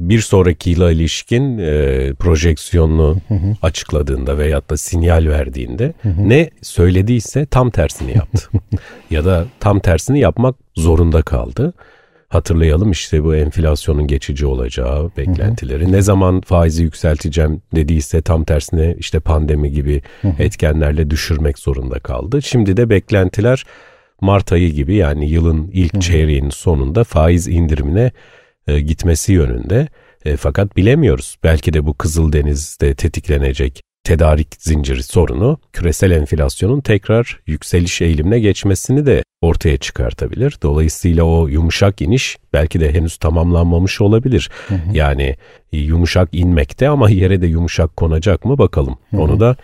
bir 0.00 0.20
sonraki 0.20 0.70
yıla 0.70 0.92
ilişkin 0.92 1.58
e, 1.58 2.14
projeksiyonunu 2.14 3.16
hı 3.28 3.34
hı. 3.34 3.56
açıkladığında 3.62 4.38
veyahut 4.38 4.70
da 4.70 4.76
sinyal 4.76 5.26
verdiğinde 5.26 5.92
hı 6.02 6.08
hı. 6.08 6.28
ne 6.28 6.50
söylediyse 6.62 7.46
tam 7.46 7.70
tersini 7.70 8.16
yaptı. 8.16 8.48
ya 9.10 9.24
da 9.24 9.46
tam 9.60 9.80
tersini 9.80 10.20
yapmak 10.20 10.56
zorunda 10.76 11.22
kaldı. 11.22 11.72
Hatırlayalım 12.28 12.90
işte 12.90 13.24
bu 13.24 13.34
enflasyonun 13.34 14.06
geçici 14.06 14.46
olacağı 14.46 15.10
beklentileri. 15.16 15.84
Hı 15.84 15.88
hı. 15.88 15.92
Ne 15.92 16.02
zaman 16.02 16.40
faizi 16.40 16.82
yükselteceğim 16.82 17.62
dediyse 17.74 18.22
tam 18.22 18.44
tersine 18.44 18.94
işte 18.98 19.20
pandemi 19.20 19.72
gibi 19.72 20.02
hı 20.22 20.28
hı. 20.28 20.42
etkenlerle 20.42 21.10
düşürmek 21.10 21.58
zorunda 21.58 21.98
kaldı. 21.98 22.42
Şimdi 22.42 22.76
de 22.76 22.90
beklentiler 22.90 23.64
Mart 24.20 24.52
ayı 24.52 24.70
gibi 24.70 24.94
yani 24.94 25.30
yılın 25.30 25.70
ilk 25.72 25.92
hı 25.92 25.96
hı. 25.96 26.00
çeyreğinin 26.00 26.50
sonunda 26.50 27.04
faiz 27.04 27.48
indirimine 27.48 28.10
e, 28.70 28.80
gitmesi 28.80 29.32
yönünde. 29.32 29.88
E, 30.24 30.36
fakat 30.36 30.76
bilemiyoruz. 30.76 31.36
Belki 31.42 31.72
de 31.72 31.86
bu 31.86 31.94
Kızıldeniz'de 31.94 32.94
tetiklenecek 32.94 33.82
tedarik 34.04 34.48
zinciri 34.58 35.02
sorunu 35.02 35.58
küresel 35.72 36.10
enflasyonun 36.10 36.80
tekrar 36.80 37.40
yükseliş 37.46 38.02
eğilimine 38.02 38.40
geçmesini 38.40 39.06
de 39.06 39.22
ortaya 39.40 39.76
çıkartabilir. 39.76 40.58
Dolayısıyla 40.62 41.24
o 41.24 41.48
yumuşak 41.48 42.02
iniş 42.02 42.38
belki 42.52 42.80
de 42.80 42.94
henüz 42.94 43.16
tamamlanmamış 43.16 44.00
olabilir. 44.00 44.50
Hı 44.68 44.74
hı. 44.74 44.78
Yani 44.92 45.36
yumuşak 45.72 46.28
inmekte 46.32 46.88
ama 46.88 47.10
yere 47.10 47.42
de 47.42 47.46
yumuşak 47.46 47.96
konacak 47.96 48.44
mı 48.44 48.58
bakalım. 48.58 48.98
Hı 49.10 49.16
hı. 49.16 49.20
Onu 49.20 49.40
da 49.40 49.56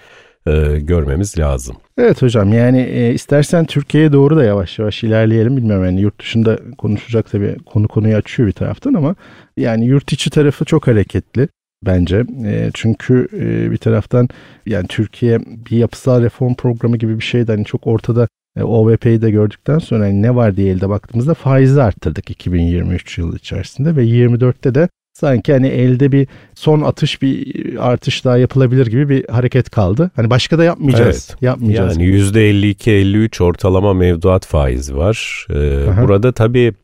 e, 0.46 0.80
görmemiz 0.80 1.38
lazım. 1.38 1.76
Evet 1.98 2.22
hocam 2.22 2.52
yani 2.52 2.80
e, 2.80 3.14
istersen 3.14 3.64
Türkiye'ye 3.64 4.12
doğru 4.12 4.36
da 4.36 4.44
yavaş 4.44 4.78
yavaş 4.78 5.04
ilerleyelim. 5.04 5.56
Bilmiyorum 5.56 5.84
yani 5.84 6.00
yurt 6.00 6.20
dışında 6.20 6.58
konuşacak 6.78 7.30
tabii 7.30 7.56
konu 7.66 7.88
konuyu 7.88 8.16
açıyor 8.16 8.48
bir 8.48 8.52
taraftan 8.52 8.94
ama 8.94 9.14
yani 9.56 9.86
yurt 9.86 10.12
içi 10.12 10.30
tarafı 10.30 10.64
çok 10.64 10.86
hareketli 10.86 11.48
bence. 11.86 12.24
E, 12.44 12.70
çünkü 12.74 13.28
e, 13.32 13.70
bir 13.70 13.76
taraftan 13.76 14.28
yani 14.66 14.86
Türkiye 14.86 15.40
bir 15.40 15.76
yapısal 15.76 16.22
reform 16.22 16.54
programı 16.54 16.96
gibi 16.96 17.18
bir 17.18 17.24
şeyden 17.24 17.54
hani 17.54 17.64
çok 17.64 17.86
ortada 17.86 18.28
e, 18.56 18.62
OVP'yi 18.62 19.22
de 19.22 19.30
gördükten 19.30 19.78
sonra 19.78 20.06
yani 20.06 20.22
ne 20.22 20.34
var 20.34 20.56
diye 20.56 20.72
elde 20.72 20.88
baktığımızda 20.88 21.34
faizi 21.34 21.82
arttırdık 21.82 22.30
2023 22.30 23.18
yılı 23.18 23.36
içerisinde 23.36 23.96
ve 23.96 24.04
24'te 24.04 24.74
de 24.74 24.88
sanki 25.20 25.52
hani 25.52 25.66
elde 25.66 26.12
bir 26.12 26.28
son 26.54 26.80
atış 26.80 27.22
bir 27.22 27.56
artış 27.80 28.24
daha 28.24 28.38
yapılabilir 28.38 28.86
gibi 28.86 29.08
bir 29.08 29.28
hareket 29.28 29.70
kaldı. 29.70 30.10
Hani 30.16 30.30
başka 30.30 30.58
da 30.58 30.64
yapmayacağız. 30.64 31.28
Evet. 31.30 31.42
Yapmayacağız. 31.42 31.96
Yani 31.98 32.10
%52-53 32.10 33.42
ortalama 33.42 33.94
mevduat 33.94 34.46
faizi 34.46 34.96
var. 34.96 35.46
Ee, 35.50 36.02
burada 36.02 36.32
tabii 36.32 36.74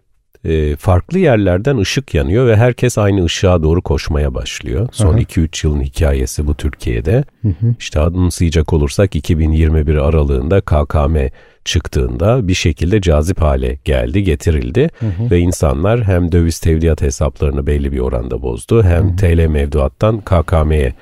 e, 0.45 0.77
farklı 0.77 1.19
yerlerden 1.19 1.79
ışık 1.79 2.15
yanıyor 2.15 2.47
ve 2.47 2.57
herkes 2.57 2.99
aynı 2.99 3.25
ışığa 3.25 3.63
doğru 3.63 3.83
koşmaya 3.83 4.35
başlıyor. 4.35 4.89
Son 4.93 5.17
2-3 5.17 5.67
yılın 5.67 5.83
hikayesi 5.83 6.47
bu 6.47 6.55
Türkiye'de. 6.55 7.25
Hı 7.43 7.49
hı. 7.49 7.75
İşte 7.79 8.01
anımsayacak 8.01 8.73
olursak 8.73 9.17
2021 9.17 9.95
aralığında 9.95 10.61
KKM 10.61 11.17
çıktığında 11.65 12.49
bir 12.49 12.55
şekilde 12.55 13.01
cazip 13.01 13.43
hale 13.43 13.79
geldi, 13.85 14.23
getirildi 14.23 14.91
hı 14.99 15.07
hı. 15.07 15.31
ve 15.31 15.39
insanlar 15.39 16.05
hem 16.05 16.33
döviz 16.33 16.59
tevdiat 16.61 17.03
hesaplarını 17.03 17.67
belli 17.67 17.93
bir 17.93 17.99
oranda 17.99 18.43
bozdu 18.43 18.83
hem 18.83 19.09
hı 19.09 19.13
hı. 19.13 19.17
TL 19.17 19.47
mevduattan 19.47 20.21
KKM'ye 20.21 20.95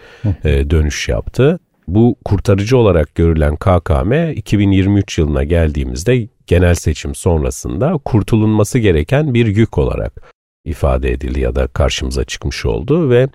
e, 0.44 0.70
dönüş 0.70 1.08
yaptı. 1.08 1.58
Bu 1.94 2.16
kurtarıcı 2.24 2.76
olarak 2.76 3.14
görülen 3.14 3.56
KKM 3.56 4.32
2023 4.36 5.18
yılına 5.18 5.44
geldiğimizde 5.44 6.28
genel 6.46 6.74
seçim 6.74 7.14
sonrasında 7.14 7.98
kurtulunması 8.04 8.78
gereken 8.78 9.34
bir 9.34 9.46
yük 9.46 9.78
olarak 9.78 10.32
ifade 10.64 11.12
edildi 11.12 11.40
ya 11.40 11.54
da 11.54 11.66
karşımıza 11.66 12.24
çıkmış 12.24 12.66
oldu 12.66 13.10
ve 13.10 13.28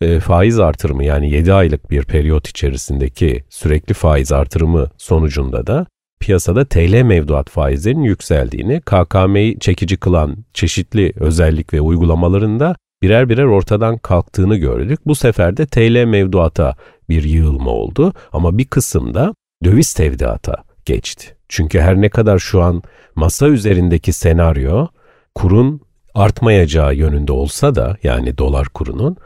e, 0.00 0.20
faiz 0.20 0.58
artırımı 0.58 1.04
yani 1.04 1.30
7 1.30 1.52
aylık 1.52 1.90
bir 1.90 2.02
periyot 2.04 2.48
içerisindeki 2.48 3.44
sürekli 3.50 3.94
faiz 3.94 4.32
artırımı 4.32 4.90
sonucunda 4.98 5.66
da 5.66 5.86
piyasada 6.20 6.64
TL 6.64 7.02
mevduat 7.02 7.50
faizlerinin 7.50 8.04
yükseldiğini, 8.04 8.80
KKM'yi 8.80 9.58
çekici 9.58 9.96
kılan 9.96 10.36
çeşitli 10.54 11.12
özellik 11.16 11.74
ve 11.74 11.80
uygulamalarında 11.80 12.76
birer 13.02 13.28
birer 13.28 13.44
ortadan 13.44 13.98
kalktığını 13.98 14.56
gördük. 14.56 15.00
Bu 15.06 15.14
sefer 15.14 15.56
de 15.56 15.66
TL 15.66 16.04
mevduata 16.04 16.76
bir 17.08 17.24
yığılma 17.24 17.70
oldu 17.70 18.12
ama 18.32 18.58
bir 18.58 18.64
kısımda 18.64 19.34
döviz 19.64 19.94
tevdiata 19.94 20.64
geçti. 20.84 21.36
Çünkü 21.48 21.80
her 21.80 22.00
ne 22.00 22.08
kadar 22.08 22.38
şu 22.38 22.62
an 22.62 22.82
masa 23.14 23.48
üzerindeki 23.48 24.12
senaryo 24.12 24.86
kurun 25.34 25.80
artmayacağı 26.14 26.94
yönünde 26.94 27.32
olsa 27.32 27.74
da 27.74 27.96
yani 28.02 28.38
dolar 28.38 28.68
kurunun 28.68 29.16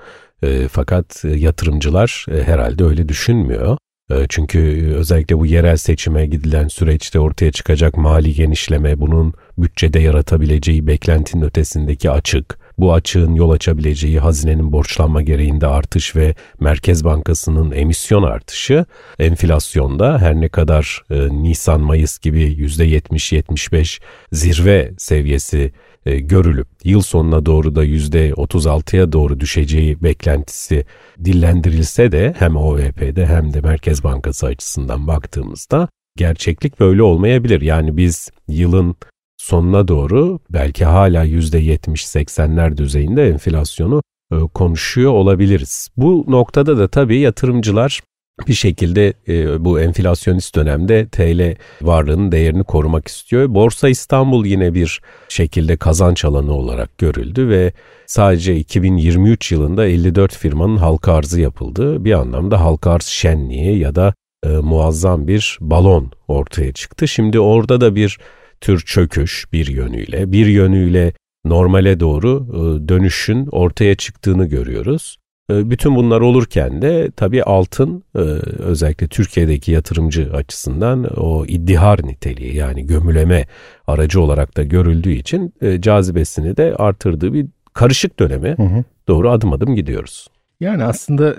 e, 0.42 0.68
fakat 0.68 1.24
yatırımcılar 1.24 2.26
e, 2.30 2.42
herhalde 2.42 2.84
öyle 2.84 3.08
düşünmüyor. 3.08 3.76
E, 4.10 4.26
çünkü 4.28 4.58
özellikle 4.96 5.38
bu 5.38 5.46
yerel 5.46 5.76
seçime 5.76 6.26
gidilen 6.26 6.68
süreçte 6.68 7.20
ortaya 7.20 7.52
çıkacak 7.52 7.96
mali 7.96 8.34
genişleme, 8.34 9.00
bunun 9.00 9.34
bütçede 9.58 10.00
yaratabileceği 10.00 10.86
beklentinin 10.86 11.42
ötesindeki 11.42 12.10
açık, 12.10 12.58
bu 12.80 12.94
açığın 12.94 13.34
yol 13.34 13.50
açabileceği 13.50 14.18
hazinenin 14.18 14.72
borçlanma 14.72 15.22
gereğinde 15.22 15.66
artış 15.66 16.16
ve 16.16 16.34
Merkez 16.60 17.04
Bankası'nın 17.04 17.72
emisyon 17.72 18.22
artışı 18.22 18.84
enflasyonda 19.18 20.18
her 20.18 20.34
ne 20.34 20.48
kadar 20.48 21.02
e, 21.10 21.28
Nisan-Mayıs 21.42 22.18
gibi 22.18 22.42
%70-75 22.42 24.00
zirve 24.32 24.92
seviyesi 24.98 25.72
e, 26.06 26.20
görülüp 26.20 26.68
yıl 26.84 27.00
sonuna 27.00 27.46
doğru 27.46 27.74
da 27.74 27.84
%36'ya 27.84 29.12
doğru 29.12 29.40
düşeceği 29.40 30.02
beklentisi 30.02 30.84
dillendirilse 31.24 32.12
de 32.12 32.34
hem 32.38 32.56
OVP'de 32.56 33.26
hem 33.26 33.52
de 33.52 33.60
Merkez 33.60 34.04
Bankası 34.04 34.46
açısından 34.46 35.06
baktığımızda 35.06 35.88
gerçeklik 36.16 36.80
böyle 36.80 37.02
olmayabilir. 37.02 37.60
Yani 37.60 37.96
biz 37.96 38.30
yılın 38.48 38.96
sonuna 39.40 39.88
doğru 39.88 40.40
belki 40.50 40.84
hala 40.84 41.26
%70-80'ler 41.26 42.76
düzeyinde 42.76 43.28
enflasyonu 43.28 44.02
e, 44.32 44.36
konuşuyor 44.54 45.12
olabiliriz. 45.12 45.88
Bu 45.96 46.24
noktada 46.28 46.78
da 46.78 46.88
tabii 46.88 47.18
yatırımcılar 47.18 48.00
bir 48.48 48.52
şekilde 48.52 49.12
e, 49.28 49.64
bu 49.64 49.80
enflasyonist 49.80 50.56
dönemde 50.56 51.08
TL 51.08 51.56
varlığının 51.82 52.32
değerini 52.32 52.64
korumak 52.64 53.08
istiyor. 53.08 53.54
Borsa 53.54 53.88
İstanbul 53.88 54.46
yine 54.46 54.74
bir 54.74 55.00
şekilde 55.28 55.76
kazanç 55.76 56.24
alanı 56.24 56.52
olarak 56.52 56.98
görüldü 56.98 57.48
ve 57.48 57.72
sadece 58.06 58.56
2023 58.56 59.52
yılında 59.52 59.86
54 59.86 60.36
firmanın 60.36 60.76
halka 60.76 61.12
arzı 61.12 61.40
yapıldı. 61.40 62.04
Bir 62.04 62.12
anlamda 62.12 62.60
halka 62.60 62.90
arz 62.90 63.06
şenliği 63.06 63.78
ya 63.78 63.94
da 63.94 64.14
e, 64.44 64.48
muazzam 64.48 65.28
bir 65.28 65.58
balon 65.60 66.10
ortaya 66.28 66.72
çıktı. 66.72 67.08
Şimdi 67.08 67.40
orada 67.40 67.80
da 67.80 67.94
bir 67.94 68.18
tür 68.60 68.80
çöküş 68.80 69.52
bir 69.52 69.66
yönüyle, 69.66 70.32
bir 70.32 70.46
yönüyle 70.46 71.12
normale 71.44 72.00
doğru 72.00 72.46
e, 72.48 72.88
dönüşün 72.88 73.46
ortaya 73.52 73.94
çıktığını 73.94 74.46
görüyoruz. 74.46 75.18
E, 75.50 75.70
bütün 75.70 75.96
bunlar 75.96 76.20
olurken 76.20 76.82
de 76.82 77.10
tabii 77.16 77.42
altın 77.42 78.04
e, 78.14 78.18
özellikle 78.58 79.08
Türkiye'deki 79.08 79.72
yatırımcı 79.72 80.30
açısından 80.34 81.20
o 81.20 81.46
iddihar 81.46 82.06
niteliği 82.06 82.56
yani 82.56 82.86
gömüleme 82.86 83.46
aracı 83.86 84.20
olarak 84.20 84.56
da 84.56 84.62
görüldüğü 84.62 85.12
için 85.12 85.54
cazibesini 85.80 86.56
de 86.56 86.74
artırdığı 86.74 87.32
bir 87.32 87.46
karışık 87.72 88.18
döneme 88.20 88.56
hı 88.56 88.62
hı. 88.62 88.84
doğru 89.08 89.30
adım 89.30 89.52
adım 89.52 89.74
gidiyoruz. 89.74 90.28
Yani 90.60 90.84
aslında 90.84 91.34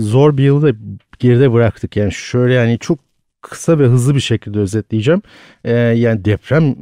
zor 0.00 0.36
bir 0.36 0.42
yılı 0.42 0.62
da 0.62 0.78
geride 1.18 1.52
bıraktık. 1.52 1.96
Yani 1.96 2.12
şöyle 2.12 2.54
yani 2.54 2.78
çok 2.78 2.98
kısa 3.42 3.78
ve 3.78 3.86
hızlı 3.86 4.14
bir 4.14 4.20
şekilde 4.20 4.58
özetleyeceğim. 4.58 5.22
Ee, 5.64 5.72
yani 5.74 6.24
deprem 6.24 6.74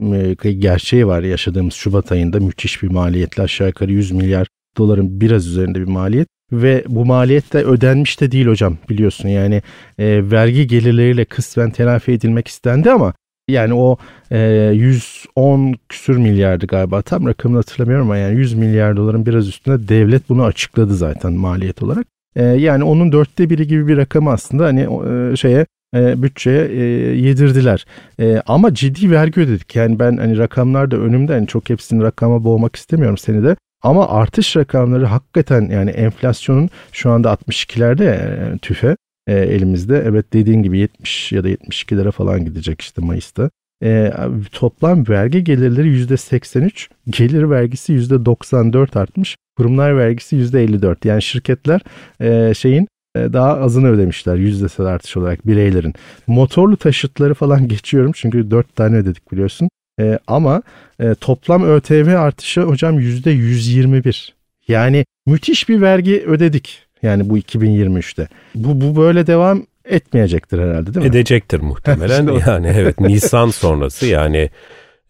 e, 0.45 0.53
gerçeği 0.53 1.07
var 1.07 1.23
yaşadığımız 1.23 1.75
Şubat 1.75 2.13
ayında 2.13 2.41
müthiş 2.41 2.83
bir 2.83 2.91
maliyetle 2.91 3.43
aşağı 3.43 3.69
yukarı 3.69 3.93
100 3.93 4.13
milyar 4.13 4.47
doların 4.79 5.21
biraz 5.21 5.47
üzerinde 5.47 5.81
bir 5.81 5.89
maliyet 5.89 6.29
ve 6.53 6.85
bu 6.89 7.05
maliyet 7.05 7.53
de 7.53 7.65
ödenmiş 7.65 8.21
de 8.21 8.33
değil 8.33 8.47
hocam 8.47 8.79
biliyorsun 8.89 9.29
yani 9.29 9.63
e, 9.99 10.31
vergi 10.31 10.67
gelirleriyle 10.67 11.25
kısmen 11.25 11.71
telafi 11.71 12.13
edilmek 12.13 12.49
istendi 12.49 12.91
ama 12.91 13.15
yani 13.49 13.75
o 13.75 13.97
e, 14.31 14.71
110 14.75 15.75
küsür 15.89 16.17
milyardı 16.17 16.67
galiba 16.67 17.03
tam 17.03 17.27
rakamını 17.27 17.59
hatırlamıyorum 17.59 18.07
ama 18.07 18.17
yani 18.17 18.39
100 18.39 18.55
milyar 18.55 18.97
doların 18.97 19.27
biraz 19.27 19.49
üstünde 19.49 19.89
devlet 19.89 20.29
bunu 20.29 20.45
açıkladı 20.45 20.95
zaten 20.95 21.33
maliyet 21.33 21.83
olarak. 21.83 22.07
E, 22.37 22.43
yani 22.45 22.85
onun 22.85 23.13
dörtte 23.13 23.51
biri 23.51 23.67
gibi 23.67 23.89
bir 23.89 23.97
rakam 23.97 24.29
aslında 24.29 24.65
hani 24.65 24.81
e, 24.81 25.37
şeye 25.37 25.67
e, 25.97 26.23
bütçeye 26.23 26.65
e, 26.67 26.83
yedirdiler. 27.17 27.87
E, 28.21 28.43
ama 28.47 28.75
ciddi 28.75 29.11
vergi 29.11 29.41
ödedik. 29.41 29.77
Yani 29.77 29.99
ben 29.99 30.17
hani 30.17 30.39
rakamlar 30.39 30.91
da 30.91 30.97
önümde 30.97 31.33
hani 31.33 31.47
çok 31.47 31.71
hepsini 31.71 32.03
rakama 32.03 32.45
boğmak 32.45 32.77
istemiyorum 32.77 33.19
seni 33.19 33.45
de. 33.45 33.57
Ama 33.83 34.09
artış 34.09 34.57
rakamları 34.57 35.05
hakikaten 35.07 35.69
yani 35.71 35.91
enflasyonun 35.91 36.71
şu 36.93 37.11
anda 37.11 37.29
62'lerde 37.33 38.05
e, 38.05 38.59
tüfe 38.59 38.97
e, 39.27 39.35
elimizde. 39.35 40.03
Evet 40.07 40.33
dediğin 40.33 40.63
gibi 40.63 40.79
70 40.79 41.33
ya 41.33 41.45
da 41.45 41.49
72 41.49 42.11
falan 42.11 42.45
gidecek 42.45 42.81
işte 42.81 43.03
Mayıs'ta. 43.03 43.51
E, 43.85 44.13
toplam 44.53 45.09
vergi 45.09 45.45
gelirleri 45.45 45.89
%83, 45.89 46.89
gelir 47.11 47.51
vergisi 47.51 47.93
%94 47.93 48.99
artmış. 48.99 49.37
Kurumlar 49.57 49.99
vergisi 49.99 50.37
%54. 50.37 51.09
Yani 51.09 51.23
şirketler 51.23 51.81
e, 52.21 52.55
şeyin 52.55 52.89
daha 53.33 53.53
azını 53.53 53.89
ödemişler 53.89 54.35
yüzdesel 54.37 54.87
artış 54.87 55.17
olarak 55.17 55.47
bireylerin. 55.47 55.95
Motorlu 56.27 56.77
taşıtları 56.77 57.35
falan 57.35 57.69
geçiyorum 57.69 58.13
çünkü 58.15 58.51
4 58.51 58.77
tane 58.77 58.97
ödedik 58.97 59.33
biliyorsun. 59.33 59.69
E, 60.01 60.19
ama 60.27 60.63
e, 61.01 61.15
toplam 61.15 61.65
ÖTV 61.65 62.17
artışı 62.19 62.61
hocam 62.63 63.01
%121. 63.01 64.29
Yani 64.69 65.05
müthiş 65.27 65.69
bir 65.69 65.81
vergi 65.81 66.25
ödedik. 66.27 66.83
Yani 67.03 67.31
bu 67.31 67.39
2023'te. 67.39 68.29
Bu, 68.55 68.81
bu 68.81 69.01
böyle 69.01 69.27
devam 69.27 69.63
etmeyecektir 69.85 70.59
herhalde 70.59 70.95
değil 70.95 71.07
mi? 71.07 71.11
Edecektir 71.11 71.61
muhtemelen. 71.61 72.41
yani 72.47 72.73
evet 72.77 73.01
Nisan 73.01 73.51
sonrası 73.51 74.07
yani 74.07 74.51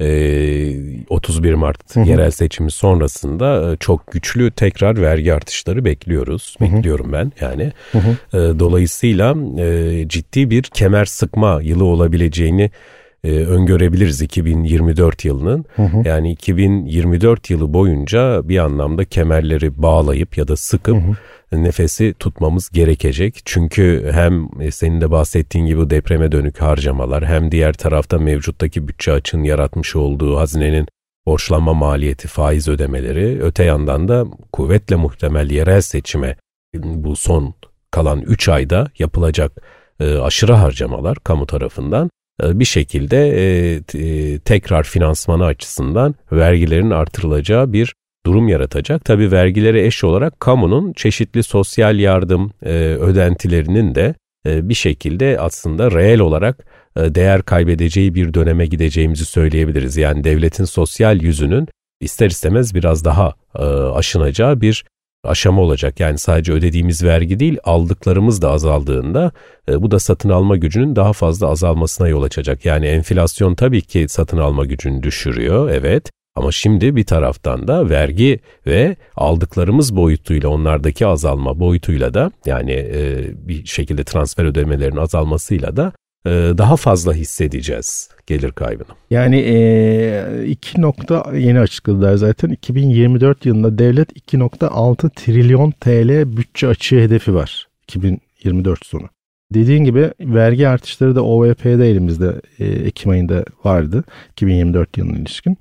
31 0.01 1.55
Mart 1.55 1.97
yerel 1.97 2.31
seçimi 2.31 2.71
sonrasında 2.71 3.77
çok 3.81 4.13
güçlü 4.13 4.51
tekrar 4.51 5.03
vergi 5.03 5.35
artışları 5.35 5.85
bekliyoruz. 5.85 6.57
Bekliyorum 6.61 7.13
ben 7.13 7.33
yani. 7.41 7.73
Dolayısıyla 8.33 9.35
ciddi 10.09 10.51
bir 10.51 10.63
kemer 10.63 11.05
sıkma 11.05 11.63
yılı 11.63 11.85
olabileceğini 11.85 12.71
öngörebiliriz 13.31 14.23
2024 14.23 15.25
yılının. 15.25 15.65
Hı 15.77 15.83
hı. 15.83 16.09
Yani 16.09 16.33
2024 16.33 17.51
yılı 17.51 17.73
boyunca 17.73 18.49
bir 18.49 18.59
anlamda 18.59 19.05
kemerleri 19.05 19.83
bağlayıp 19.83 20.39
ya 20.39 20.49
da 20.49 20.57
sıkıp 20.57 20.97
hı 20.97 21.01
hı 21.01 21.17
nefesi 21.53 22.15
tutmamız 22.19 22.71
gerekecek. 22.71 23.41
Çünkü 23.45 24.11
hem 24.13 24.49
e, 24.61 24.71
senin 24.71 25.01
de 25.01 25.11
bahsettiğin 25.11 25.67
gibi 25.67 25.91
depreme 25.91 26.33
dönük 26.33 26.61
harcamalar 26.61 27.27
hem 27.27 27.53
diğer 27.53 27.73
tarafta 27.73 28.19
mevcuttaki 28.19 28.89
bütçe 28.89 29.13
açığın 29.13 29.43
yaratmış 29.43 29.97
olduğu 29.97 30.37
hazinenin 30.37 30.87
borçlanma 31.27 31.75
maliyeti, 31.75 32.29
faiz 32.29 32.69
ödemeleri, 32.69 33.43
öte 33.43 33.65
yandan 33.65 34.09
da 34.09 34.25
kuvvetle 34.53 34.97
muhtemel 34.97 35.51
yerel 35.51 35.81
seçime 35.81 36.37
bu 36.75 37.17
son 37.17 37.55
kalan 37.91 38.21
3 38.21 38.49
ayda 38.49 38.89
yapılacak 38.99 39.53
e, 40.01 40.19
aşırı 40.19 40.53
harcamalar 40.53 41.17
kamu 41.25 41.47
tarafından 41.47 42.07
e, 42.07 42.11
bir 42.43 42.65
şekilde 42.65 43.81
tekrar 44.39 44.83
finansmanı 44.83 45.45
açısından 45.45 46.15
vergilerin 46.33 46.91
artırılacağı 46.91 47.73
bir 47.73 47.95
durum 48.27 48.49
yaratacak. 48.49 49.05
Tabi 49.05 49.33
vergilere 49.33 49.87
eş 49.87 50.05
olarak 50.05 50.41
kamunun 50.41 50.93
çeşitli 50.93 51.43
sosyal 51.43 51.99
yardım 51.99 52.53
e, 52.63 52.71
ödentilerinin 52.79 53.95
de 53.95 54.15
e, 54.47 54.69
bir 54.69 54.75
şekilde 54.75 55.41
aslında 55.41 55.91
reel 55.91 56.21
olarak 56.21 56.67
e, 56.97 57.15
değer 57.15 57.43
kaybedeceği 57.43 58.15
bir 58.15 58.35
döneme 58.35 58.67
gideceğimizi 58.67 59.25
söyleyebiliriz. 59.25 59.97
Yani 59.97 60.25
devletin 60.25 60.65
sosyal 60.65 61.23
yüzünün 61.23 61.69
ister 62.01 62.31
istemez 62.31 62.75
biraz 62.75 63.05
daha 63.05 63.35
e, 63.59 63.63
aşınacağı 63.65 64.61
bir 64.61 64.85
aşama 65.27 65.63
olacak. 65.63 66.01
Yani 66.01 66.19
sadece 66.19 66.53
ödediğimiz 66.53 67.05
vergi 67.05 67.41
değil 67.41 67.59
aldıklarımız 67.65 68.43
da 68.43 68.51
azaldığında 68.51 69.33
e, 69.69 69.83
bu 69.83 69.91
da 69.91 69.99
satın 69.99 70.29
alma 70.29 70.57
gücünün 70.57 70.97
daha 70.97 71.13
fazla 71.13 71.49
azalmasına 71.49 72.09
yol 72.09 72.23
açacak. 72.23 72.65
Yani 72.65 72.87
enflasyon 72.87 73.55
tabii 73.55 73.83
ki 73.83 74.07
satın 74.09 74.39
alma 74.39 74.65
gücünü 74.65 75.03
düşürüyor 75.03 75.71
evet 75.71 76.11
ama 76.37 76.53
şimdi 76.53 76.97
bir 76.97 77.05
taraftan 77.05 77.69
da 77.69 77.91
vergi 77.91 78.41
ve 78.67 78.97
aldıklarımız 79.17 79.97
boyutuyla 79.97 80.49
onlardaki 80.49 81.07
azalma 81.07 81.61
boyutuyla 81.61 82.15
da 82.15 82.31
yani 82.47 82.73
e, 82.73 83.25
bir 83.49 83.67
şekilde 83.67 84.05
transfer 84.05 84.45
ödemelerinin 84.45 85.01
azalmasıyla 85.01 85.77
da 85.77 85.93
daha 86.59 86.77
fazla 86.77 87.15
hissedeceğiz 87.15 88.11
gelir 88.27 88.53
kaybını. 88.53 88.87
Yani 89.11 89.37
e, 89.37 90.45
iki 90.47 90.81
nokta 90.81 91.33
yeni 91.35 91.61
açıkladılar 91.61 92.15
zaten 92.17 92.49
2024 92.49 93.47
yılında 93.47 93.79
devlet 93.79 94.13
2.6 94.13 95.11
trilyon 95.11 95.71
TL 95.71 96.37
bütçe 96.37 96.69
açığı 96.69 97.01
hedefi 97.01 97.35
var 97.35 97.69
2024 97.83 98.87
sonu. 98.87 99.09
Dediğin 99.55 99.85
gibi 99.85 100.13
vergi 100.21 100.69
artışları 100.69 101.17
da 101.17 101.25
OVP'de 101.25 101.91
elimizde 101.91 102.41
e, 102.59 102.65
Ekim 102.65 103.11
ayında 103.11 103.45
vardı 103.65 104.05
2024 104.33 104.99
yılına 104.99 105.19
ilişkin. 105.19 105.57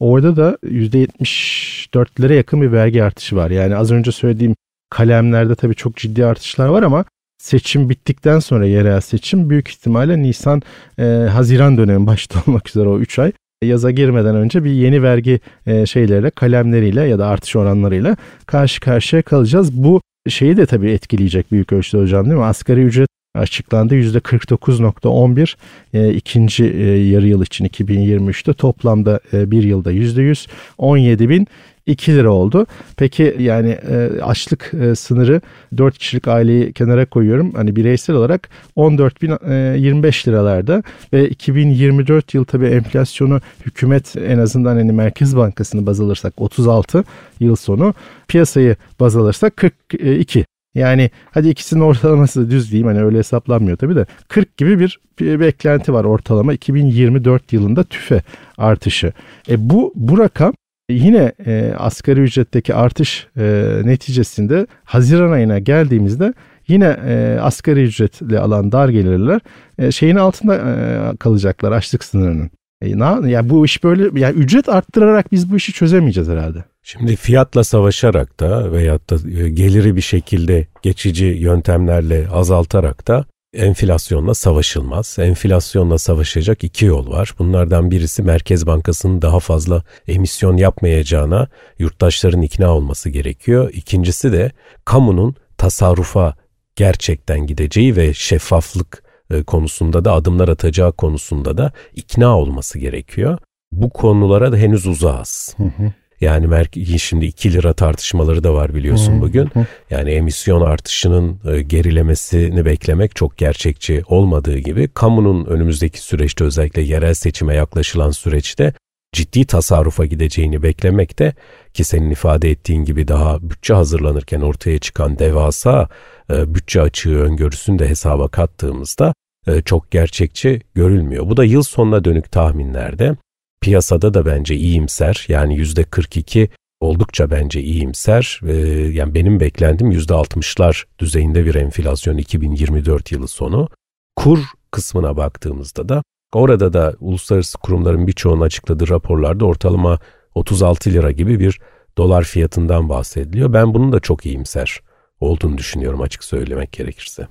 Orada 0.00 0.36
da 0.36 0.58
%74'lere 0.64 2.34
yakın 2.34 2.62
bir 2.62 2.72
vergi 2.72 3.04
artışı 3.04 3.36
var. 3.36 3.50
Yani 3.50 3.76
az 3.76 3.90
önce 3.90 4.12
söylediğim 4.12 4.56
kalemlerde 4.90 5.54
tabii 5.54 5.74
çok 5.74 5.96
ciddi 5.96 6.26
artışlar 6.26 6.68
var 6.68 6.82
ama 6.82 7.04
seçim 7.38 7.88
bittikten 7.88 8.38
sonra 8.38 8.66
yerel 8.66 9.00
seçim 9.00 9.50
büyük 9.50 9.68
ihtimalle 9.68 10.22
Nisan 10.22 10.62
e, 10.98 11.04
Haziran 11.32 11.76
dönemi 11.78 12.06
başta 12.06 12.38
olmak 12.46 12.68
üzere 12.68 12.88
o 12.88 12.98
3 12.98 13.18
ay 13.18 13.32
yaza 13.62 13.90
girmeden 13.90 14.36
önce 14.36 14.64
bir 14.64 14.70
yeni 14.70 15.02
vergi 15.02 15.40
e, 15.66 15.86
şeyleriyle 15.86 16.30
kalemleriyle 16.30 17.02
ya 17.02 17.18
da 17.18 17.26
artış 17.26 17.56
oranlarıyla 17.56 18.16
karşı 18.46 18.80
karşıya 18.80 19.22
kalacağız. 19.22 19.72
Bu 19.72 20.00
şeyi 20.28 20.56
de 20.56 20.66
tabii 20.66 20.90
etkileyecek 20.90 21.52
büyük 21.52 21.72
ölçüde 21.72 22.00
hocam 22.00 22.24
değil 22.24 22.36
mi? 22.36 22.44
Asgari 22.44 22.80
ücret 22.80 23.08
açıklandı. 23.38 23.94
%49.11 23.94 25.54
e, 25.94 26.12
ikinci 26.14 26.64
e, 26.64 26.84
yarı 27.08 27.28
yıl 27.28 27.42
için 27.42 27.64
2023'te 27.64 28.52
toplamda 28.52 29.20
e, 29.32 29.50
bir 29.50 29.62
yılda 29.62 29.92
%100 29.92 30.48
17 30.78 31.28
bin 31.28 31.48
2 31.88 32.12
lira 32.14 32.30
oldu. 32.30 32.66
Peki 32.96 33.36
yani 33.38 33.70
e, 33.70 34.20
açlık 34.22 34.74
e, 34.74 34.94
sınırı 34.94 35.40
4 35.76 35.98
kişilik 35.98 36.28
aileyi 36.28 36.72
kenara 36.72 37.06
koyuyorum. 37.06 37.54
Hani 37.54 37.76
bireysel 37.76 38.16
olarak 38.16 38.48
14 38.76 39.22
bin 39.22 39.36
e, 39.50 39.78
25 39.78 40.28
liralarda 40.28 40.82
ve 41.12 41.28
2024 41.28 42.34
yıl 42.34 42.44
tabii 42.44 42.66
enflasyonu 42.66 43.40
hükümet 43.66 44.16
en 44.16 44.38
azından 44.38 44.76
hani 44.76 44.92
Merkez 44.92 45.36
Bankası'nı 45.36 45.86
baz 45.86 46.00
alırsak 46.00 46.34
36 46.36 47.04
yıl 47.40 47.56
sonu 47.56 47.94
piyasayı 48.28 48.76
baz 49.00 49.16
alırsak 49.16 49.56
42 49.56 50.44
yani 50.74 51.10
hadi 51.30 51.48
ikisinin 51.48 51.80
ortalaması 51.80 52.50
düz 52.50 52.70
diyeyim 52.70 52.88
hani 52.88 53.02
öyle 53.02 53.18
hesaplanmıyor 53.18 53.76
tabii 53.76 53.96
de 53.96 54.06
40 54.28 54.56
gibi 54.56 54.80
bir, 54.80 55.00
bir 55.20 55.40
beklenti 55.40 55.92
var 55.92 56.04
ortalama 56.04 56.52
2024 56.52 57.52
yılında 57.52 57.84
tüfe 57.84 58.22
artışı. 58.58 59.12
E 59.48 59.70
bu 59.70 59.92
bu 59.94 60.18
rakam 60.18 60.52
yine 60.90 61.32
e, 61.46 61.72
asgari 61.78 62.20
ücretteki 62.20 62.74
artış 62.74 63.26
e, 63.36 63.72
neticesinde 63.84 64.66
Haziran 64.84 65.32
ayına 65.32 65.58
geldiğimizde 65.58 66.32
yine 66.68 66.96
e, 67.06 67.38
asgari 67.40 67.82
ücretle 67.82 68.38
alan 68.38 68.72
dar 68.72 68.88
gelirler 68.88 69.40
e, 69.78 69.92
şeyin 69.92 70.16
altında 70.16 70.56
e, 70.56 71.16
kalacaklar 71.16 71.72
açlık 71.72 72.04
sınırının. 72.04 72.50
E, 72.82 72.98
na, 72.98 73.28
yani 73.28 73.50
bu 73.50 73.64
iş 73.64 73.84
böyle 73.84 74.20
yani 74.20 74.36
ücret 74.36 74.68
arttırarak 74.68 75.32
biz 75.32 75.52
bu 75.52 75.56
işi 75.56 75.72
çözemeyeceğiz 75.72 76.28
herhalde. 76.28 76.64
Şimdi 76.82 77.16
fiyatla 77.16 77.64
savaşarak 77.64 78.40
da 78.40 78.72
veyahut 78.72 79.10
da 79.10 79.40
e, 79.40 79.48
geliri 79.48 79.96
bir 79.96 80.00
şekilde 80.00 80.66
geçici 80.82 81.24
yöntemlerle 81.24 82.28
azaltarak 82.28 83.08
da 83.08 83.24
enflasyonla 83.54 84.34
savaşılmaz. 84.34 85.16
Enflasyonla 85.18 85.98
savaşacak 85.98 86.64
iki 86.64 86.84
yol 86.84 87.10
var. 87.10 87.34
Bunlardan 87.38 87.90
birisi 87.90 88.22
Merkez 88.22 88.66
Bankası'nın 88.66 89.22
daha 89.22 89.40
fazla 89.40 89.82
emisyon 90.08 90.56
yapmayacağına 90.56 91.48
yurttaşların 91.78 92.42
ikna 92.42 92.74
olması 92.74 93.10
gerekiyor. 93.10 93.70
İkincisi 93.72 94.32
de 94.32 94.52
kamunun 94.84 95.34
tasarrufa 95.56 96.34
gerçekten 96.76 97.46
gideceği 97.46 97.96
ve 97.96 98.14
şeffaflık 98.14 99.07
konusunda 99.44 100.04
da 100.04 100.12
adımlar 100.12 100.48
atacağı 100.48 100.92
konusunda 100.92 101.58
da 101.58 101.72
ikna 101.94 102.38
olması 102.38 102.78
gerekiyor. 102.78 103.38
Bu 103.72 103.90
konulara 103.90 104.52
da 104.52 104.56
henüz 104.56 104.86
uzağız. 104.86 105.54
Hı 105.56 105.62
hı. 105.62 105.92
Yani 106.20 106.66
şimdi 106.98 107.26
2 107.26 107.52
lira 107.52 107.72
tartışmaları 107.72 108.44
da 108.44 108.54
var 108.54 108.74
biliyorsun 108.74 109.16
hı, 109.16 109.20
bugün. 109.20 109.46
Hı. 109.46 109.66
Yani 109.90 110.10
emisyon 110.10 110.60
artışının 110.60 111.40
e, 111.52 111.62
gerilemesini 111.62 112.64
beklemek 112.64 113.16
çok 113.16 113.36
gerçekçi 113.36 114.02
olmadığı 114.06 114.58
gibi 114.58 114.88
kamunun 114.88 115.44
önümüzdeki 115.44 116.00
süreçte 116.00 116.44
özellikle 116.44 116.82
yerel 116.82 117.14
seçime 117.14 117.54
yaklaşılan 117.54 118.10
süreçte 118.10 118.72
ciddi 119.12 119.46
tasarrufa 119.46 120.04
gideceğini 120.04 120.62
beklemek 120.62 121.18
de 121.18 121.32
ki 121.74 121.84
senin 121.84 122.10
ifade 122.10 122.50
ettiğin 122.50 122.84
gibi 122.84 123.08
daha 123.08 123.42
bütçe 123.42 123.74
hazırlanırken 123.74 124.40
ortaya 124.40 124.78
çıkan 124.78 125.18
devasa 125.18 125.82
e, 125.82 125.86
bütçe 126.30 126.80
açığı 126.82 127.18
öngörüsünü 127.18 127.78
de 127.78 127.88
hesaba 127.88 128.28
kattığımızda 128.28 129.14
e, 129.46 129.62
çok 129.62 129.90
gerçekçi 129.90 130.60
görülmüyor. 130.74 131.30
Bu 131.30 131.36
da 131.36 131.44
yıl 131.44 131.62
sonuna 131.62 132.04
dönük 132.04 132.32
tahminlerde 132.32 133.16
piyasada 133.60 134.14
da 134.14 134.26
bence 134.26 134.54
iyimser 134.54 135.24
yani 135.28 135.56
yüzde 135.56 135.84
42 135.84 136.48
oldukça 136.80 137.30
bence 137.30 137.60
iyimser. 137.62 138.40
Ee, 138.46 138.52
yani 138.92 139.14
benim 139.14 139.40
beklentim 139.40 139.92
%60'lar 139.92 140.84
düzeyinde 140.98 141.46
bir 141.46 141.54
enflasyon 141.54 142.16
2024 142.16 143.12
yılı 143.12 143.28
sonu. 143.28 143.68
Kur 144.16 144.38
kısmına 144.70 145.16
baktığımızda 145.16 145.88
da 145.88 146.02
orada 146.32 146.72
da 146.72 146.94
uluslararası 147.00 147.58
kurumların 147.58 148.06
birçoğunun 148.06 148.40
açıkladığı 148.40 148.88
raporlarda 148.88 149.44
ortalama 149.44 149.98
36 150.34 150.90
lira 150.90 151.10
gibi 151.10 151.40
bir 151.40 151.60
dolar 151.98 152.24
fiyatından 152.24 152.88
bahsediliyor. 152.88 153.52
Ben 153.52 153.74
bunun 153.74 153.92
da 153.92 154.00
çok 154.00 154.26
iyimser 154.26 154.80
olduğunu 155.20 155.58
düşünüyorum 155.58 156.00
açık 156.00 156.24
söylemek 156.24 156.72
gerekirse. 156.72 157.26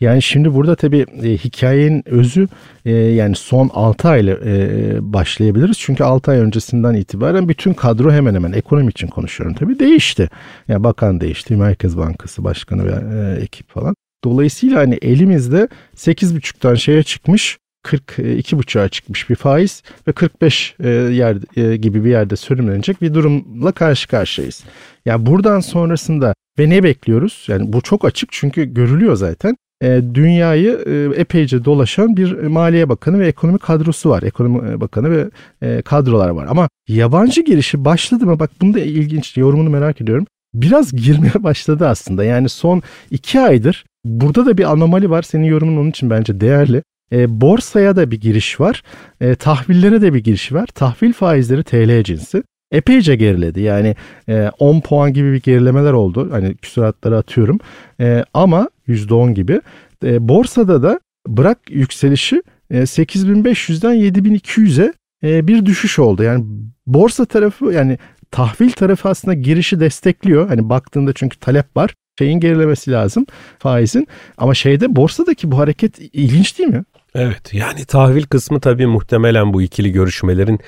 Yani 0.00 0.22
şimdi 0.22 0.54
burada 0.54 0.76
tabii 0.76 1.06
e, 1.22 1.36
hikayenin 1.36 2.02
özü 2.06 2.48
e, 2.84 2.90
yani 2.92 3.36
son 3.36 3.70
6 3.74 4.08
ayla 4.08 4.36
e, 4.44 5.12
başlayabiliriz. 5.12 5.78
Çünkü 5.78 6.04
6 6.04 6.30
ay 6.30 6.38
öncesinden 6.38 6.94
itibaren 6.94 7.48
bütün 7.48 7.74
kadro 7.74 8.12
hemen 8.12 8.34
hemen 8.34 8.52
ekonomi 8.52 8.90
için 8.90 9.06
konuşuyorum 9.06 9.56
tabii 9.56 9.78
değişti. 9.78 10.30
Yani 10.68 10.84
bakan 10.84 11.20
değişti, 11.20 11.56
Merkez 11.56 11.96
Bankası 11.96 12.44
Başkanı 12.44 12.84
ve 12.84 13.16
e, 13.16 13.42
ekip 13.42 13.70
falan. 13.70 13.94
Dolayısıyla 14.24 14.80
hani 14.80 14.98
elimizde 15.02 15.68
8,5'tan 15.96 16.76
şeye 16.76 17.02
çıkmış 17.02 17.58
42,5'a 17.84 18.88
çıkmış 18.88 19.30
bir 19.30 19.34
faiz 19.34 19.82
ve 20.08 20.12
45 20.12 20.74
e, 20.80 20.88
yer 20.88 21.36
e, 21.56 21.76
gibi 21.76 22.04
bir 22.04 22.10
yerde 22.10 22.36
sürümlenecek 22.36 23.02
bir 23.02 23.14
durumla 23.14 23.72
karşı 23.72 24.08
karşıyayız. 24.08 24.64
Yani 25.04 25.26
buradan 25.26 25.60
sonrasında 25.60 26.34
ve 26.58 26.70
ne 26.70 26.82
bekliyoruz? 26.82 27.44
Yani 27.48 27.72
bu 27.72 27.80
çok 27.80 28.04
açık 28.04 28.28
çünkü 28.32 28.74
görülüyor 28.74 29.16
zaten. 29.16 29.56
E, 29.82 30.02
dünyayı 30.14 30.84
e, 30.86 31.20
epeyce 31.20 31.64
dolaşan 31.64 32.16
bir 32.16 32.32
Maliye 32.32 32.88
Bakanı 32.88 33.18
ve 33.18 33.26
ekonomi 33.26 33.58
kadrosu 33.58 34.10
var. 34.10 34.22
Ekonomi 34.22 34.70
e, 34.70 34.80
Bakanı 34.80 35.10
ve 35.10 35.30
e, 35.62 35.82
kadrolar 35.82 36.28
var. 36.28 36.46
Ama 36.50 36.68
yabancı 36.88 37.42
girişi 37.44 37.84
başladı 37.84 38.26
mı? 38.26 38.38
Bak 38.38 38.50
bunu 38.60 38.74
da 38.74 38.80
ilginç 38.80 39.36
yorumunu 39.36 39.70
merak 39.70 40.00
ediyorum. 40.00 40.26
Biraz 40.54 40.92
girmeye 40.92 41.42
başladı 41.42 41.88
aslında. 41.88 42.24
Yani 42.24 42.48
son 42.48 42.82
iki 43.10 43.40
aydır 43.40 43.84
burada 44.04 44.46
da 44.46 44.58
bir 44.58 44.72
anomali 44.72 45.10
var. 45.10 45.22
Senin 45.22 45.44
yorumun 45.44 45.76
onun 45.76 45.90
için 45.90 46.10
bence 46.10 46.40
değerli. 46.40 46.82
E, 47.12 47.40
borsaya 47.40 47.96
da 47.96 48.10
bir 48.10 48.20
giriş 48.20 48.60
var. 48.60 48.82
E, 49.20 49.34
tahvillere 49.34 50.02
de 50.02 50.14
bir 50.14 50.24
giriş 50.24 50.52
var. 50.52 50.66
Tahvil 50.66 51.12
faizleri 51.12 51.64
TL 51.64 52.02
cinsi 52.02 52.42
epeyce 52.72 53.16
geriledi. 53.16 53.60
Yani 53.60 53.96
e, 54.28 54.50
10 54.58 54.80
puan 54.80 55.12
gibi 55.12 55.32
bir 55.32 55.42
gerilemeler 55.42 55.92
oldu. 55.92 56.28
Hani 56.30 56.56
küsuratları 56.56 57.16
atıyorum. 57.16 57.58
E, 58.00 58.24
ama 58.34 58.68
%10 58.88 59.32
gibi. 59.32 59.60
E, 60.04 60.28
borsada 60.28 60.82
da 60.82 61.00
bırak 61.26 61.58
yükselişi 61.70 62.42
e, 62.70 62.78
8500'den 62.78 63.94
7200'e 63.94 64.92
e, 65.24 65.48
bir 65.48 65.66
düşüş 65.66 65.98
oldu. 65.98 66.22
Yani 66.22 66.44
borsa 66.86 67.24
tarafı 67.24 67.72
yani 67.72 67.98
tahvil 68.30 68.70
tarafı 68.70 69.08
aslında 69.08 69.34
girişi 69.34 69.80
destekliyor. 69.80 70.48
Hani 70.48 70.68
baktığında 70.68 71.12
çünkü 71.12 71.38
talep 71.38 71.76
var. 71.76 71.94
Şeyin 72.18 72.40
gerilemesi 72.40 72.90
lazım 72.90 73.26
faizin. 73.58 74.08
Ama 74.36 74.54
şeyde 74.54 74.96
borsadaki 74.96 75.50
bu 75.50 75.58
hareket 75.58 75.98
ilginç 75.98 76.58
değil 76.58 76.70
mi? 76.70 76.84
Evet 77.14 77.54
yani 77.54 77.84
tahvil 77.84 78.22
kısmı 78.22 78.60
tabii 78.60 78.86
muhtemelen 78.86 79.52
bu 79.52 79.62
ikili 79.62 79.92
görüşmelerin 79.92 80.58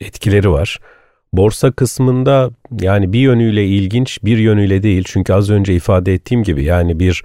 etkileri 0.00 0.50
var. 0.50 0.78
Borsa 1.32 1.72
kısmında 1.72 2.50
yani 2.80 3.12
bir 3.12 3.20
yönüyle 3.20 3.66
ilginç 3.66 4.18
bir 4.24 4.38
yönüyle 4.38 4.82
değil. 4.82 5.04
Çünkü 5.06 5.32
az 5.32 5.50
önce 5.50 5.74
ifade 5.74 6.14
ettiğim 6.14 6.42
gibi 6.42 6.64
yani 6.64 7.00
bir 7.00 7.22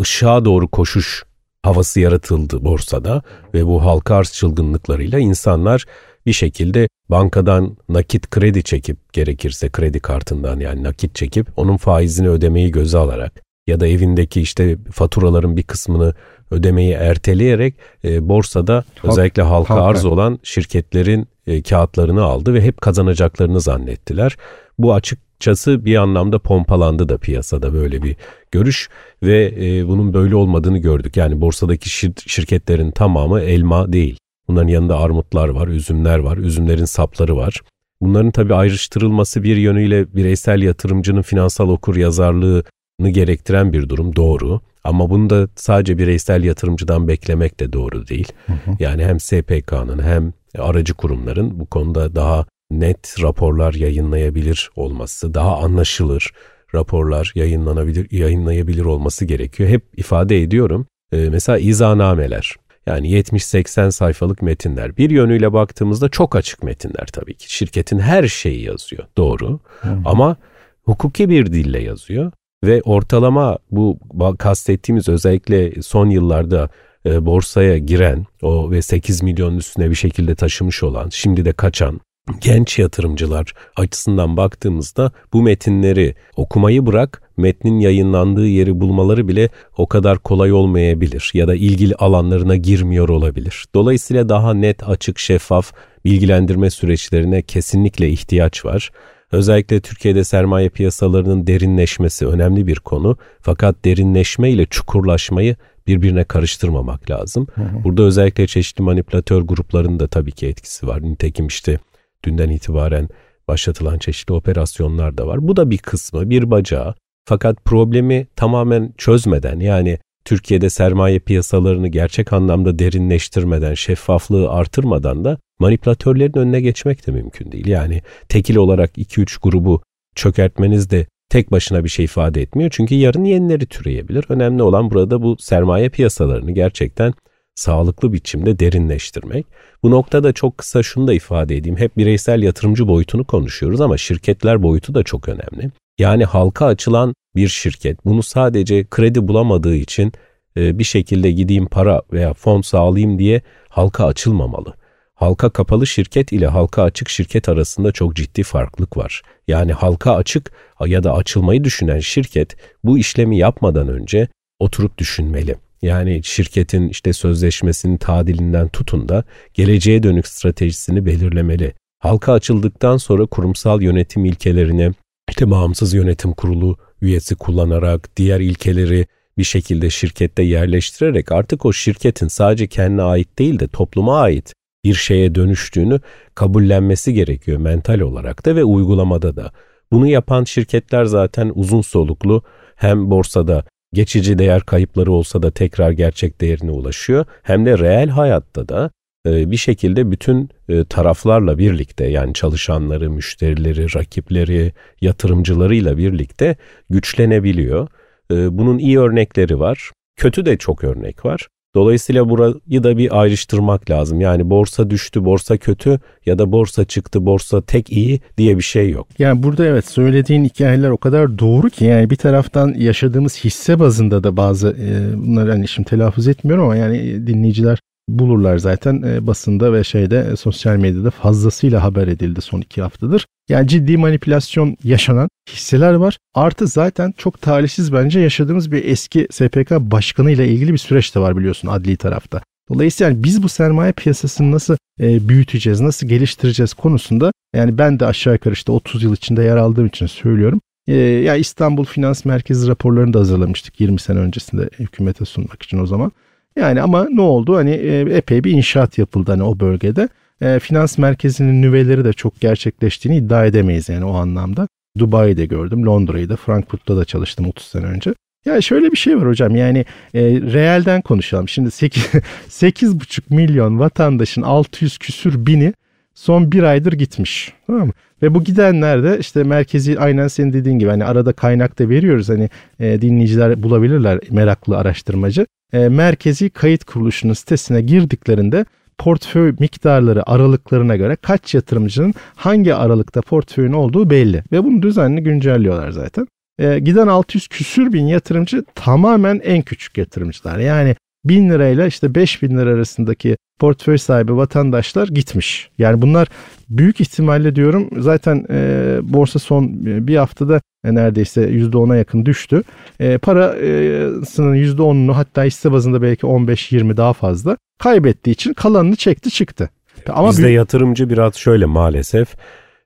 ışığa 0.00 0.44
doğru 0.44 0.68
koşuş 0.68 1.24
havası 1.62 2.00
yaratıldı 2.00 2.64
borsada 2.64 3.22
ve 3.54 3.66
bu 3.66 3.84
halka 3.84 4.14
arz 4.14 4.32
çılgınlıklarıyla 4.32 5.18
insanlar 5.18 5.84
bir 6.26 6.32
şekilde 6.32 6.88
bankadan 7.08 7.76
nakit 7.88 8.30
kredi 8.30 8.62
çekip 8.62 9.12
gerekirse 9.12 9.68
kredi 9.68 10.00
kartından 10.00 10.60
yani 10.60 10.82
nakit 10.82 11.14
çekip 11.14 11.46
onun 11.56 11.76
faizini 11.76 12.28
ödemeyi 12.28 12.70
göze 12.70 12.98
alarak 12.98 13.42
ya 13.66 13.80
da 13.80 13.86
evindeki 13.86 14.40
işte 14.40 14.76
faturaların 14.92 15.56
bir 15.56 15.62
kısmını 15.62 16.14
ödemeyi 16.50 16.92
erteleyerek 16.92 17.74
e, 18.04 18.28
borsada 18.28 18.74
Halk, 18.74 19.12
özellikle 19.12 19.42
halka 19.42 19.74
halka. 19.74 19.84
arz 19.84 20.04
olan 20.04 20.38
şirketlerin 20.42 21.28
e, 21.48 21.62
kağıtlarını 21.62 22.22
aldı 22.22 22.54
ve 22.54 22.60
hep 22.60 22.80
kazanacaklarını 22.80 23.60
zannettiler. 23.60 24.36
Bu 24.78 24.94
açıkçası 24.94 25.84
bir 25.84 25.96
anlamda 25.96 26.38
pompalandı 26.38 27.08
da 27.08 27.18
piyasada 27.18 27.72
böyle 27.72 28.02
bir 28.02 28.16
görüş 28.50 28.88
ve 29.22 29.54
e, 29.60 29.88
bunun 29.88 30.14
böyle 30.14 30.36
olmadığını 30.36 30.78
gördük. 30.78 31.16
Yani 31.16 31.40
borsadaki 31.40 31.88
şir- 31.90 32.28
şirketlerin 32.28 32.90
tamamı 32.90 33.40
elma 33.40 33.92
değil. 33.92 34.18
Bunların 34.48 34.68
yanında 34.68 34.98
armutlar 34.98 35.48
var, 35.48 35.68
üzümler 35.68 36.18
var, 36.18 36.36
üzümlerin 36.36 36.84
sapları 36.84 37.36
var. 37.36 37.60
Bunların 38.00 38.30
tabii 38.30 38.54
ayrıştırılması 38.54 39.42
bir 39.42 39.56
yönüyle 39.56 40.14
bireysel 40.14 40.62
yatırımcının 40.62 41.22
finansal 41.22 41.68
okur 41.68 41.96
yazarlığını 41.96 43.10
gerektiren 43.10 43.72
bir 43.72 43.88
durum 43.88 44.16
doğru. 44.16 44.60
Ama 44.84 45.10
bunu 45.10 45.30
da 45.30 45.48
sadece 45.56 45.98
bireysel 45.98 46.44
yatırımcıdan 46.44 47.08
beklemek 47.08 47.60
de 47.60 47.72
doğru 47.72 48.08
değil. 48.08 48.32
Hı 48.46 48.52
hı. 48.52 48.76
Yani 48.80 49.04
hem 49.04 49.20
SPK'nın 49.20 50.02
hem 50.02 50.32
aracı 50.58 50.94
kurumların 50.94 51.60
bu 51.60 51.66
konuda 51.66 52.14
daha 52.14 52.46
net 52.70 53.22
raporlar 53.22 53.74
yayınlayabilir 53.74 54.70
olması, 54.76 55.34
daha 55.34 55.58
anlaşılır 55.58 56.32
raporlar 56.74 57.32
yayınlanabilir, 57.34 58.10
yayınlayabilir 58.10 58.84
olması 58.84 59.24
gerekiyor. 59.24 59.68
Hep 59.68 59.82
ifade 59.96 60.42
ediyorum. 60.42 60.86
Ee, 61.12 61.28
mesela 61.30 61.58
izanameler. 61.58 62.56
Yani 62.86 63.10
70-80 63.10 63.92
sayfalık 63.92 64.42
metinler. 64.42 64.96
Bir 64.96 65.10
yönüyle 65.10 65.52
baktığımızda 65.52 66.08
çok 66.08 66.36
açık 66.36 66.62
metinler 66.62 67.06
tabii 67.06 67.34
ki. 67.34 67.54
Şirketin 67.54 67.98
her 67.98 68.28
şeyi 68.28 68.62
yazıyor. 68.62 69.04
Doğru. 69.16 69.60
Hmm. 69.80 70.06
Ama 70.06 70.36
hukuki 70.84 71.28
bir 71.28 71.46
dille 71.46 71.82
yazıyor. 71.82 72.32
Ve 72.64 72.82
ortalama 72.82 73.58
bu 73.70 73.98
kastettiğimiz 74.38 75.08
özellikle 75.08 75.82
son 75.82 76.10
yıllarda 76.10 76.68
e, 77.08 77.26
borsaya 77.26 77.78
giren 77.78 78.26
o 78.42 78.70
ve 78.70 78.82
8 78.82 79.22
milyon 79.22 79.56
üstüne 79.56 79.90
bir 79.90 79.94
şekilde 79.94 80.34
taşımış 80.34 80.82
olan, 80.82 81.08
şimdi 81.12 81.44
de 81.44 81.52
kaçan 81.52 82.00
genç 82.40 82.78
yatırımcılar 82.78 83.54
açısından 83.76 84.36
baktığımızda 84.36 85.12
bu 85.32 85.42
metinleri 85.42 86.14
okumayı 86.36 86.86
bırak 86.86 87.22
metnin 87.36 87.80
yayınlandığı 87.80 88.46
yeri 88.46 88.80
bulmaları 88.80 89.28
bile 89.28 89.48
o 89.76 89.86
kadar 89.86 90.18
kolay 90.18 90.52
olmayabilir 90.52 91.30
ya 91.34 91.48
da 91.48 91.54
ilgili 91.54 91.94
alanlarına 91.94 92.56
girmiyor 92.56 93.08
olabilir. 93.08 93.66
Dolayısıyla 93.74 94.28
daha 94.28 94.54
net, 94.54 94.88
açık, 94.88 95.18
şeffaf 95.18 95.72
bilgilendirme 96.04 96.70
süreçlerine 96.70 97.42
kesinlikle 97.42 98.08
ihtiyaç 98.08 98.64
var. 98.64 98.90
Özellikle 99.32 99.80
Türkiye'de 99.80 100.24
sermaye 100.24 100.68
piyasalarının 100.68 101.46
derinleşmesi 101.46 102.26
önemli 102.26 102.66
bir 102.66 102.76
konu. 102.76 103.16
Fakat 103.40 103.84
derinleşme 103.84 104.50
ile 104.50 104.66
çukurlaşmayı 104.66 105.56
birbirine 105.88 106.24
karıştırmamak 106.24 107.10
lazım. 107.10 107.46
Hı 107.54 107.62
hı. 107.62 107.84
Burada 107.84 108.02
özellikle 108.02 108.46
çeşitli 108.46 108.82
manipülatör 108.82 109.42
gruplarının 109.42 110.00
da 110.00 110.06
tabii 110.06 110.32
ki 110.32 110.46
etkisi 110.46 110.86
var. 110.86 111.02
Nitekim 111.02 111.46
işte 111.46 111.78
dünden 112.24 112.50
itibaren 112.50 113.08
başlatılan 113.48 113.98
çeşitli 113.98 114.32
operasyonlar 114.32 115.18
da 115.18 115.26
var. 115.26 115.48
Bu 115.48 115.56
da 115.56 115.70
bir 115.70 115.78
kısmı, 115.78 116.30
bir 116.30 116.50
bacağı. 116.50 116.94
Fakat 117.28 117.64
problemi 117.64 118.26
tamamen 118.36 118.94
çözmeden 118.98 119.60
yani 119.60 119.98
Türkiye'de 120.24 120.70
sermaye 120.70 121.18
piyasalarını 121.18 121.88
gerçek 121.88 122.32
anlamda 122.32 122.78
derinleştirmeden, 122.78 123.74
şeffaflığı 123.74 124.50
artırmadan 124.50 125.24
da 125.24 125.38
manipülatörlerin 125.58 126.38
önüne 126.38 126.60
geçmek 126.60 127.06
de 127.06 127.12
mümkün 127.12 127.52
değil. 127.52 127.66
Yani 127.66 128.02
tekil 128.28 128.56
olarak 128.56 128.98
2-3 128.98 129.40
grubu 129.42 129.82
çökertmeniz 130.14 130.90
de 130.90 131.06
tek 131.28 131.52
başına 131.52 131.84
bir 131.84 131.88
şey 131.88 132.04
ifade 132.04 132.42
etmiyor. 132.42 132.70
Çünkü 132.70 132.94
yarın 132.94 133.24
yenileri 133.24 133.66
türeyebilir. 133.66 134.24
Önemli 134.28 134.62
olan 134.62 134.90
burada 134.90 135.22
bu 135.22 135.36
sermaye 135.38 135.88
piyasalarını 135.88 136.50
gerçekten 136.50 137.12
sağlıklı 137.54 138.12
biçimde 138.12 138.58
derinleştirmek. 138.58 139.46
Bu 139.82 139.90
noktada 139.90 140.32
çok 140.32 140.58
kısa 140.58 140.82
şunu 140.82 141.06
da 141.06 141.14
ifade 141.14 141.56
edeyim. 141.56 141.78
Hep 141.78 141.96
bireysel 141.96 142.42
yatırımcı 142.42 142.88
boyutunu 142.88 143.24
konuşuyoruz 143.24 143.80
ama 143.80 143.96
şirketler 143.96 144.62
boyutu 144.62 144.94
da 144.94 145.02
çok 145.02 145.28
önemli. 145.28 145.70
Yani 145.98 146.24
halka 146.24 146.66
açılan 146.66 147.14
bir 147.36 147.48
şirket 147.48 148.04
bunu 148.04 148.22
sadece 148.22 148.84
kredi 148.84 149.28
bulamadığı 149.28 149.74
için 149.74 150.12
e, 150.56 150.78
bir 150.78 150.84
şekilde 150.84 151.30
gideyim 151.30 151.66
para 151.66 152.02
veya 152.12 152.34
fon 152.34 152.60
sağlayayım 152.60 153.18
diye 153.18 153.42
halka 153.68 154.06
açılmamalı. 154.06 154.74
Halka 155.18 155.50
kapalı 155.50 155.86
şirket 155.86 156.32
ile 156.32 156.46
halka 156.46 156.82
açık 156.82 157.08
şirket 157.08 157.48
arasında 157.48 157.92
çok 157.92 158.16
ciddi 158.16 158.42
farklılık 158.42 158.96
var. 158.96 159.22
Yani 159.48 159.72
halka 159.72 160.14
açık 160.14 160.52
ya 160.86 161.04
da 161.04 161.14
açılmayı 161.14 161.64
düşünen 161.64 161.98
şirket 161.98 162.56
bu 162.84 162.98
işlemi 162.98 163.38
yapmadan 163.38 163.88
önce 163.88 164.28
oturup 164.58 164.98
düşünmeli. 164.98 165.56
Yani 165.82 166.20
şirketin 166.24 166.88
işte 166.88 167.12
sözleşmesinin 167.12 167.96
tadilinden 167.96 168.68
tutun 168.68 169.08
da 169.08 169.24
geleceğe 169.54 170.02
dönük 170.02 170.26
stratejisini 170.26 171.06
belirlemeli. 171.06 171.74
Halka 171.98 172.32
açıldıktan 172.32 172.96
sonra 172.96 173.26
kurumsal 173.26 173.82
yönetim 173.82 174.24
ilkelerini 174.24 174.92
işte 175.30 175.50
bağımsız 175.50 175.94
yönetim 175.94 176.32
kurulu 176.32 176.76
üyesi 177.02 177.34
kullanarak 177.34 178.16
diğer 178.16 178.40
ilkeleri 178.40 179.06
bir 179.38 179.44
şekilde 179.44 179.90
şirkette 179.90 180.42
yerleştirerek 180.42 181.32
artık 181.32 181.66
o 181.66 181.72
şirketin 181.72 182.28
sadece 182.28 182.66
kendine 182.66 183.02
ait 183.02 183.38
değil 183.38 183.58
de 183.58 183.68
topluma 183.68 184.20
ait 184.20 184.57
bir 184.84 184.94
şeye 184.94 185.34
dönüştüğünü 185.34 186.00
kabullenmesi 186.34 187.14
gerekiyor 187.14 187.58
mental 187.58 188.00
olarak 188.00 188.46
da 188.46 188.56
ve 188.56 188.64
uygulamada 188.64 189.36
da. 189.36 189.52
Bunu 189.92 190.06
yapan 190.06 190.44
şirketler 190.44 191.04
zaten 191.04 191.52
uzun 191.54 191.80
soluklu 191.80 192.42
hem 192.76 193.10
borsada 193.10 193.64
geçici 193.92 194.38
değer 194.38 194.60
kayıpları 194.62 195.12
olsa 195.12 195.42
da 195.42 195.50
tekrar 195.50 195.90
gerçek 195.90 196.40
değerine 196.40 196.70
ulaşıyor. 196.70 197.26
Hem 197.42 197.66
de 197.66 197.78
reel 197.78 198.08
hayatta 198.08 198.68
da 198.68 198.90
e, 199.26 199.50
bir 199.50 199.56
şekilde 199.56 200.10
bütün 200.10 200.50
e, 200.68 200.84
taraflarla 200.84 201.58
birlikte 201.58 202.06
yani 202.06 202.34
çalışanları, 202.34 203.10
müşterileri, 203.10 203.94
rakipleri, 203.94 204.72
yatırımcılarıyla 205.00 205.98
birlikte 205.98 206.56
güçlenebiliyor. 206.90 207.88
E, 208.30 208.58
bunun 208.58 208.78
iyi 208.78 208.98
örnekleri 208.98 209.60
var. 209.60 209.90
Kötü 210.16 210.46
de 210.46 210.56
çok 210.56 210.84
örnek 210.84 211.24
var. 211.24 211.48
Dolayısıyla 211.74 212.28
burayı 212.28 212.82
da 212.82 212.96
bir 212.96 213.20
ayrıştırmak 213.20 213.90
lazım. 213.90 214.20
Yani 214.20 214.50
borsa 214.50 214.90
düştü, 214.90 215.24
borsa 215.24 215.56
kötü 215.56 216.00
ya 216.26 216.38
da 216.38 216.52
borsa 216.52 216.84
çıktı, 216.84 217.26
borsa 217.26 217.62
tek 217.62 217.92
iyi 217.92 218.20
diye 218.38 218.56
bir 218.56 218.62
şey 218.62 218.90
yok. 218.90 219.06
Yani 219.18 219.42
burada 219.42 219.66
evet 219.66 219.86
söylediğin 219.86 220.44
hikayeler 220.44 220.90
o 220.90 220.96
kadar 220.96 221.38
doğru 221.38 221.70
ki 221.70 221.84
yani 221.84 222.10
bir 222.10 222.16
taraftan 222.16 222.74
yaşadığımız 222.78 223.44
hisse 223.44 223.80
bazında 223.80 224.24
da 224.24 224.36
bazı 224.36 224.68
e, 224.68 225.16
bunları 225.18 225.50
hani 225.50 225.68
şimdi 225.68 225.88
telaffuz 225.88 226.28
etmiyorum 226.28 226.64
ama 226.64 226.76
yani 226.76 227.26
dinleyiciler 227.26 227.78
bulurlar 228.08 228.58
zaten 228.58 229.02
e, 229.02 229.26
basında 229.26 229.72
ve 229.72 229.84
şeyde 229.84 230.28
e, 230.32 230.36
sosyal 230.36 230.76
medyada 230.76 231.10
fazlasıyla 231.10 231.82
haber 231.82 232.08
edildi 232.08 232.40
son 232.40 232.60
iki 232.60 232.82
haftadır. 232.82 233.26
Yani 233.48 233.68
ciddi 233.68 233.96
manipülasyon 233.96 234.76
yaşanan 234.84 235.28
hisseler 235.50 235.92
var. 235.92 236.18
Artı 236.34 236.66
zaten 236.66 237.14
çok 237.16 237.40
talihsiz 237.42 237.92
bence 237.92 238.20
yaşadığımız 238.20 238.72
bir 238.72 238.84
eski 238.84 239.26
SPK 239.30 239.70
başkanı 239.70 240.30
ile 240.30 240.48
ilgili 240.48 240.72
bir 240.72 240.78
süreç 240.78 241.14
de 241.14 241.20
var 241.20 241.36
biliyorsun 241.36 241.68
adli 241.68 241.96
tarafta. 241.96 242.40
Dolayısıyla 242.68 243.10
yani 243.10 243.24
biz 243.24 243.42
bu 243.42 243.48
sermaye 243.48 243.92
piyasasını 243.92 244.50
nasıl 244.52 244.76
e, 245.00 245.28
büyüteceğiz, 245.28 245.80
nasıl 245.80 246.06
geliştireceğiz 246.06 246.74
konusunda 246.74 247.32
yani 247.54 247.78
ben 247.78 248.00
de 248.00 248.06
aşağı 248.06 248.32
yukarı 248.32 248.54
işte 248.54 248.72
30 248.72 249.02
yıl 249.02 249.14
içinde 249.14 249.42
yer 249.42 249.56
aldığım 249.56 249.86
için 249.86 250.06
söylüyorum. 250.06 250.60
E, 250.86 250.94
ya 250.94 251.36
İstanbul 251.36 251.84
Finans 251.84 252.24
Merkezi 252.24 252.68
raporlarını 252.68 253.12
da 253.12 253.18
hazırlamıştık 253.18 253.80
20 253.80 254.00
sene 254.00 254.18
öncesinde 254.18 254.70
hükümete 254.78 255.24
sunmak 255.24 255.62
için 255.62 255.78
o 255.78 255.86
zaman. 255.86 256.12
Yani 256.58 256.82
ama 256.82 257.06
ne 257.10 257.20
oldu? 257.20 257.56
Hani 257.56 257.70
e, 257.70 258.00
epey 258.00 258.44
bir 258.44 258.52
inşaat 258.52 258.98
yapıldı 258.98 259.30
hani 259.30 259.42
o 259.42 259.60
bölgede. 259.60 260.08
E, 260.40 260.58
finans 260.58 260.98
merkezinin 260.98 261.62
nüveleri 261.62 262.04
de 262.04 262.12
çok 262.12 262.40
gerçekleştiğini 262.40 263.18
iddia 263.18 263.46
edemeyiz 263.46 263.88
yani 263.88 264.04
o 264.04 264.14
anlamda. 264.14 264.68
Dubai'de 264.98 265.46
gördüm, 265.46 265.86
Londra'yı 265.86 266.28
da, 266.28 266.36
Frankfurt'ta 266.36 266.96
da 266.96 267.04
çalıştım 267.04 267.46
30 267.46 267.66
sene 267.66 267.86
önce. 267.86 268.14
Ya 268.44 268.60
şöyle 268.60 268.92
bir 268.92 268.96
şey 268.96 269.16
var 269.16 269.28
hocam 269.28 269.56
yani 269.56 269.78
e, 270.14 270.20
reelden 270.22 271.02
konuşalım. 271.02 271.48
Şimdi 271.48 271.70
8, 271.70 272.04
8,5 272.48 273.20
milyon 273.34 273.78
vatandaşın 273.78 274.42
600 274.42 274.98
küsür 274.98 275.46
bini 275.46 275.72
son 276.18 276.52
bir 276.52 276.62
aydır 276.62 276.92
gitmiş. 276.92 277.52
Tamam 277.66 277.86
mı? 277.86 277.92
Ve 278.22 278.34
bu 278.34 278.44
gidenler 278.44 279.04
de 279.04 279.18
işte 279.18 279.42
merkezi 279.42 279.98
aynen 279.98 280.28
senin 280.28 280.52
dediğin 280.52 280.78
gibi 280.78 280.90
hani 280.90 281.04
arada 281.04 281.32
kaynak 281.32 281.78
da 281.78 281.88
veriyoruz 281.88 282.28
hani 282.28 282.50
e, 282.80 283.00
dinleyiciler 283.00 283.62
bulabilirler 283.62 284.20
meraklı 284.30 284.76
araştırmacı. 284.76 285.46
E, 285.72 285.88
merkezi 285.88 286.50
kayıt 286.50 286.84
kuruluşunun 286.84 287.32
sitesine 287.32 287.80
girdiklerinde 287.80 288.64
portföy 288.98 289.54
miktarları 289.58 290.30
aralıklarına 290.30 290.96
göre 290.96 291.16
kaç 291.16 291.54
yatırımcının 291.54 292.14
hangi 292.36 292.74
aralıkta 292.74 293.22
portföyün 293.22 293.72
olduğu 293.72 294.10
belli. 294.10 294.42
Ve 294.52 294.64
bunu 294.64 294.82
düzenli 294.82 295.22
güncelliyorlar 295.22 295.90
zaten. 295.90 296.26
E, 296.58 296.78
giden 296.78 297.06
600 297.06 297.48
küsür 297.48 297.92
bin 297.92 298.06
yatırımcı 298.06 298.64
tamamen 298.74 299.40
en 299.44 299.62
küçük 299.62 299.98
yatırımcılar. 299.98 300.58
Yani 300.58 300.96
1000 301.28 301.50
lirayla 301.50 301.86
işte 301.86 302.14
5000 302.14 302.58
lira 302.58 302.70
arasındaki 302.70 303.36
portföy 303.58 303.98
sahibi 303.98 304.36
vatandaşlar 304.36 305.08
gitmiş. 305.08 305.70
Yani 305.78 306.02
bunlar 306.02 306.28
büyük 306.68 307.00
ihtimalle 307.00 307.56
diyorum 307.56 307.90
zaten 307.98 308.46
e, 308.50 308.98
borsa 309.02 309.38
son 309.38 309.64
e, 309.64 310.06
bir 310.06 310.16
haftada 310.16 310.60
e, 310.84 310.94
neredeyse 310.94 311.50
%10'a 311.50 311.96
yakın 311.96 312.26
düştü. 312.26 312.62
E, 313.00 313.18
parasının 313.18 314.54
%10'unu 314.54 315.12
hatta 315.12 315.44
hisse 315.44 315.72
bazında 315.72 316.02
belki 316.02 316.26
15-20 316.26 316.96
daha 316.96 317.12
fazla 317.12 317.56
kaybettiği 317.78 318.34
için 318.34 318.52
kalanını 318.52 318.96
çekti 318.96 319.30
çıktı. 319.30 319.70
Ama 320.08 320.30
Bizde 320.30 320.42
büyük... 320.42 320.56
yatırımcı 320.56 321.10
biraz 321.10 321.34
şöyle 321.34 321.66
maalesef 321.66 322.36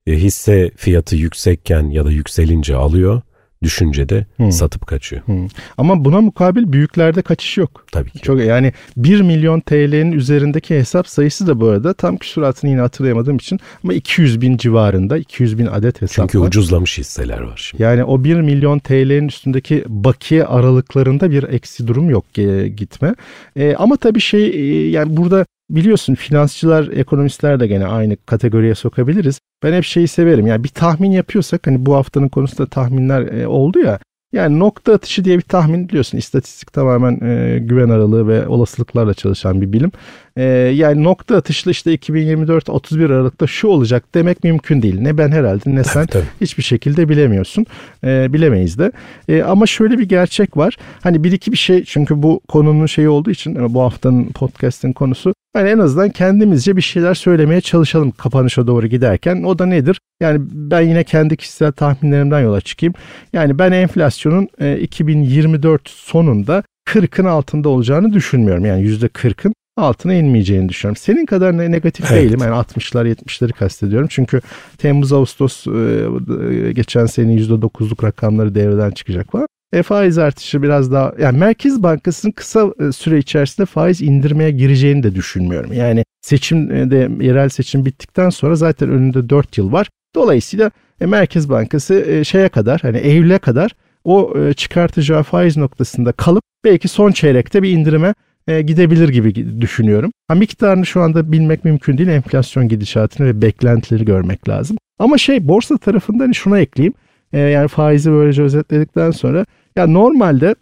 e, 0.06 0.12
hisse 0.12 0.70
fiyatı 0.76 1.16
yüksekken 1.16 1.90
ya 1.90 2.04
da 2.04 2.10
yükselince 2.10 2.76
alıyor 2.76 3.22
düşüncede 3.62 4.26
hmm. 4.36 4.52
satıp 4.52 4.86
kaçıyor. 4.86 5.22
Hmm. 5.22 5.46
Ama 5.78 6.04
buna 6.04 6.20
mukabil 6.20 6.72
büyüklerde 6.72 7.22
kaçış 7.22 7.58
yok. 7.58 7.86
Tabii 7.92 8.10
ki. 8.10 8.18
Çok 8.18 8.44
yani 8.44 8.72
1 8.96 9.20
milyon 9.20 9.60
TL'nin 9.60 10.12
üzerindeki 10.12 10.74
hesap 10.74 11.08
sayısı 11.08 11.46
da 11.46 11.60
bu 11.60 11.68
arada 11.68 11.94
tam 11.94 12.16
küsuratını 12.16 12.70
yine 12.70 12.80
hatırlayamadığım 12.80 13.36
için 13.36 13.60
ama 13.84 13.94
200 13.94 14.40
bin 14.40 14.56
civarında 14.56 15.18
200 15.18 15.58
bin 15.58 15.66
adet 15.66 16.02
hesap 16.02 16.16
Çünkü 16.16 16.40
var. 16.40 16.46
ucuzlamış 16.46 16.98
hisseler 16.98 17.40
var 17.40 17.68
şimdi. 17.70 17.82
Yani 17.82 18.04
o 18.04 18.24
1 18.24 18.40
milyon 18.40 18.78
TL'nin 18.78 19.28
üstündeki 19.28 19.84
bakiye 19.88 20.44
aralıklarında 20.44 21.30
bir 21.30 21.42
eksi 21.42 21.86
durum 21.86 22.10
yok 22.10 22.38
e, 22.38 22.68
gitme. 22.68 23.14
E, 23.56 23.74
ama 23.74 23.96
tabii 23.96 24.20
şey 24.20 24.46
e, 24.46 24.90
yani 24.90 25.16
burada 25.16 25.46
biliyorsun 25.72 26.14
finansçılar, 26.14 26.88
ekonomistler 26.88 27.60
de 27.60 27.66
gene 27.66 27.86
aynı 27.86 28.16
kategoriye 28.26 28.74
sokabiliriz. 28.74 29.40
Ben 29.62 29.72
hep 29.72 29.84
şeyi 29.84 30.08
severim. 30.08 30.46
Yani 30.46 30.64
bir 30.64 30.68
tahmin 30.68 31.10
yapıyorsak 31.10 31.66
hani 31.66 31.86
bu 31.86 31.94
haftanın 31.94 32.28
konusunda 32.28 32.66
tahminler 32.66 33.22
e, 33.22 33.46
oldu 33.46 33.78
ya. 33.78 33.98
Yani 34.32 34.58
nokta 34.58 34.94
atışı 34.94 35.24
diye 35.24 35.36
bir 35.36 35.42
tahmin 35.42 35.88
biliyorsun. 35.88 36.18
İstatistik 36.18 36.72
tamamen 36.72 37.20
e, 37.26 37.58
güven 37.58 37.88
aralığı 37.88 38.28
ve 38.28 38.46
olasılıklarla 38.46 39.14
çalışan 39.14 39.60
bir 39.60 39.72
bilim. 39.72 39.92
E, 40.36 40.42
yani 40.74 41.04
nokta 41.04 41.36
atışlı 41.36 41.70
işte 41.70 41.94
2024-31 41.94 43.06
Aralık'ta 43.06 43.46
şu 43.46 43.68
olacak 43.68 44.04
demek 44.14 44.44
mümkün 44.44 44.82
değil. 44.82 45.00
Ne 45.00 45.18
ben 45.18 45.30
herhalde 45.30 45.62
ne 45.66 45.84
sen 45.84 46.06
hiçbir 46.40 46.62
şekilde 46.62 47.08
bilemiyorsun. 47.08 47.66
E, 48.04 48.32
bilemeyiz 48.32 48.78
de. 48.78 48.92
E, 49.28 49.42
ama 49.42 49.66
şöyle 49.66 49.98
bir 49.98 50.08
gerçek 50.08 50.56
var. 50.56 50.76
Hani 51.02 51.24
bir 51.24 51.32
iki 51.32 51.52
bir 51.52 51.56
şey 51.56 51.84
çünkü 51.84 52.22
bu 52.22 52.40
konunun 52.48 52.86
şeyi 52.86 53.08
olduğu 53.08 53.30
için 53.30 53.74
bu 53.74 53.80
haftanın 53.80 54.24
podcast'in 54.24 54.92
konusu 54.92 55.34
yani 55.56 55.68
en 55.68 55.78
azından 55.78 56.10
kendimizce 56.10 56.76
bir 56.76 56.82
şeyler 56.82 57.14
söylemeye 57.14 57.60
çalışalım 57.60 58.10
kapanışa 58.10 58.66
doğru 58.66 58.86
giderken. 58.86 59.42
O 59.42 59.58
da 59.58 59.66
nedir? 59.66 60.00
Yani 60.20 60.38
ben 60.52 60.80
yine 60.80 61.04
kendi 61.04 61.36
kişisel 61.36 61.72
tahminlerimden 61.72 62.40
yola 62.40 62.60
çıkayım. 62.60 62.94
Yani 63.32 63.58
ben 63.58 63.72
enflasyonun 63.72 64.48
2024 64.80 65.88
sonunda 65.88 66.62
40'ın 66.88 67.24
altında 67.24 67.68
olacağını 67.68 68.12
düşünmüyorum. 68.12 68.64
Yani 68.64 68.86
%40'ın 68.86 69.54
altına 69.76 70.14
inmeyeceğini 70.14 70.68
düşünüyorum. 70.68 70.96
Senin 70.96 71.26
kadar 71.26 71.58
negatif 71.58 72.12
evet. 72.12 72.22
değilim. 72.22 72.40
Yani 72.42 72.54
60'lar 72.54 73.14
70'leri 73.14 73.52
kastediyorum. 73.52 74.08
Çünkü 74.10 74.40
Temmuz 74.78 75.12
Ağustos 75.12 75.66
e, 75.66 76.72
geçen 76.72 77.06
sene 77.06 77.34
%9'luk 77.34 78.06
rakamları 78.06 78.54
devreden 78.54 78.90
çıkacak 78.90 79.34
var. 79.34 79.46
E, 79.72 79.82
faiz 79.82 80.18
artışı 80.18 80.62
biraz 80.62 80.92
daha 80.92 81.12
yani 81.18 81.38
Merkez 81.38 81.82
Bankası'nın 81.82 82.32
kısa 82.32 82.72
e, 82.80 82.92
süre 82.92 83.18
içerisinde 83.18 83.66
faiz 83.66 84.02
indirmeye 84.02 84.50
gireceğini 84.50 85.02
de 85.02 85.14
düşünmüyorum. 85.14 85.72
Yani 85.72 86.04
seçimde 86.22 87.24
yerel 87.24 87.48
seçim 87.48 87.84
bittikten 87.84 88.30
sonra 88.30 88.54
zaten 88.54 88.90
önünde 88.90 89.28
4 89.28 89.58
yıl 89.58 89.72
var. 89.72 89.88
Dolayısıyla 90.14 90.70
e, 91.00 91.06
Merkez 91.06 91.50
Bankası 91.50 91.94
e, 91.94 92.24
şeye 92.24 92.48
kadar 92.48 92.80
hani 92.80 92.98
Eylül'e 92.98 93.38
kadar 93.38 93.70
o 94.04 94.34
e, 94.38 94.54
çıkartacağı 94.54 95.22
faiz 95.22 95.56
noktasında 95.56 96.12
kalıp 96.12 96.42
belki 96.64 96.88
son 96.88 97.12
çeyrekte 97.12 97.62
bir 97.62 97.70
indirime 97.70 98.14
e, 98.48 98.62
gidebilir 98.62 99.08
gibi 99.08 99.60
düşünüyorum. 99.60 100.12
Ha, 100.28 100.34
miktarını 100.34 100.86
şu 100.86 101.00
anda 101.00 101.32
bilmek 101.32 101.64
mümkün 101.64 101.98
değil. 101.98 102.08
Enflasyon 102.08 102.68
gidişatını 102.68 103.26
ve 103.26 103.42
beklentileri 103.42 104.04
görmek 104.04 104.48
lazım. 104.48 104.76
Ama 104.98 105.18
şey 105.18 105.48
borsa 105.48 105.78
tarafında 105.78 106.24
hani 106.24 106.34
şuna 106.34 106.58
ekleyeyim. 106.58 106.94
E, 107.32 107.38
yani 107.38 107.68
faizi 107.68 108.12
böylece 108.12 108.42
özetledikten 108.42 109.10
sonra 109.10 109.46
ya 109.76 109.86
normalde 109.86 110.54